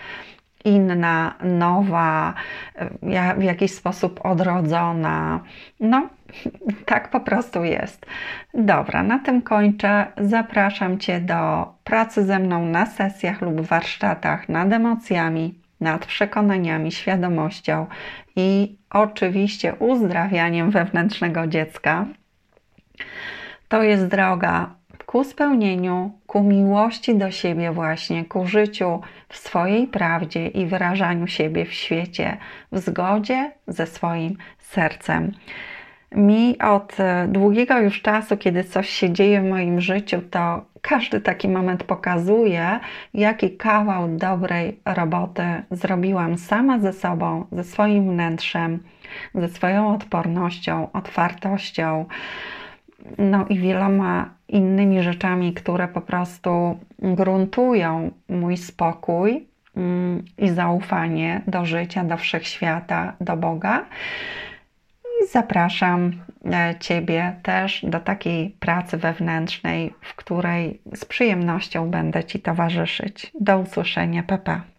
inna, 0.66 1.34
nowa, 1.42 2.34
w 3.36 3.42
jakiś 3.42 3.74
sposób 3.74 4.20
odrodzona. 4.24 5.40
No, 5.80 6.08
tak 6.86 7.10
po 7.10 7.20
prostu 7.20 7.64
jest. 7.64 8.06
Dobra, 8.54 9.02
na 9.02 9.18
tym 9.18 9.42
kończę. 9.42 10.06
Zapraszam 10.16 10.98
Cię 10.98 11.20
do 11.20 11.72
pracy 11.84 12.24
ze 12.24 12.38
mną 12.38 12.66
na 12.66 12.86
sesjach 12.86 13.40
lub 13.40 13.60
warsztatach 13.60 14.48
nad 14.48 14.72
emocjami, 14.72 15.54
nad 15.80 16.06
przekonaniami, 16.06 16.92
świadomością 16.92 17.86
i 18.36 18.76
oczywiście 18.90 19.74
uzdrawianiem 19.74 20.70
wewnętrznego 20.70 21.46
dziecka. 21.46 22.06
To 23.68 23.82
jest 23.82 24.06
droga, 24.06 24.75
ku 25.06 25.24
spełnieniu, 25.24 26.10
ku 26.26 26.42
miłości 26.42 27.14
do 27.14 27.30
siebie, 27.30 27.72
właśnie, 27.72 28.24
ku 28.24 28.46
życiu 28.46 29.00
w 29.28 29.36
swojej 29.36 29.86
prawdzie 29.86 30.46
i 30.46 30.66
wyrażaniu 30.66 31.26
siebie 31.26 31.64
w 31.64 31.72
świecie 31.72 32.36
w 32.72 32.78
zgodzie 32.78 33.52
ze 33.66 33.86
swoim 33.86 34.36
sercem. 34.58 35.32
Mi 36.12 36.58
od 36.58 37.00
e, 37.00 37.28
długiego 37.28 37.78
już 37.78 38.02
czasu, 38.02 38.36
kiedy 38.36 38.64
coś 38.64 38.88
się 38.88 39.12
dzieje 39.12 39.40
w 39.40 39.44
moim 39.44 39.80
życiu, 39.80 40.22
to 40.30 40.64
każdy 40.80 41.20
taki 41.20 41.48
moment 41.48 41.84
pokazuje, 41.84 42.80
jaki 43.14 43.56
kawał 43.56 44.08
dobrej 44.08 44.80
roboty 44.84 45.42
zrobiłam 45.70 46.38
sama 46.38 46.78
ze 46.78 46.92
sobą, 46.92 47.46
ze 47.52 47.64
swoim 47.64 48.10
wnętrzem, 48.10 48.82
ze 49.34 49.48
swoją 49.48 49.94
odpornością, 49.94 50.88
otwartością, 50.92 52.04
no 53.18 53.46
i 53.48 53.58
wieloma 53.58 54.30
innymi 54.48 55.02
rzeczami, 55.02 55.54
które 55.54 55.88
po 55.88 56.00
prostu 56.00 56.78
gruntują 56.98 58.10
mój 58.28 58.56
spokój 58.56 59.46
mm, 59.76 60.24
i 60.38 60.48
zaufanie 60.48 61.42
do 61.46 61.64
życia, 61.64 62.04
do 62.04 62.16
wszechświata, 62.16 63.12
do 63.20 63.36
Boga. 63.36 63.84
I 65.04 65.26
zapraszam 65.26 66.12
e, 66.44 66.74
Ciebie 66.80 67.36
też 67.42 67.86
do 67.88 68.00
takiej 68.00 68.50
pracy 68.50 68.96
wewnętrznej, 68.96 69.94
w 70.00 70.14
której 70.14 70.80
z 70.94 71.04
przyjemnością 71.04 71.90
będę 71.90 72.24
Ci 72.24 72.40
towarzyszyć. 72.40 73.32
Do 73.40 73.58
usłyszenia, 73.58 74.22
papa. 74.22 74.75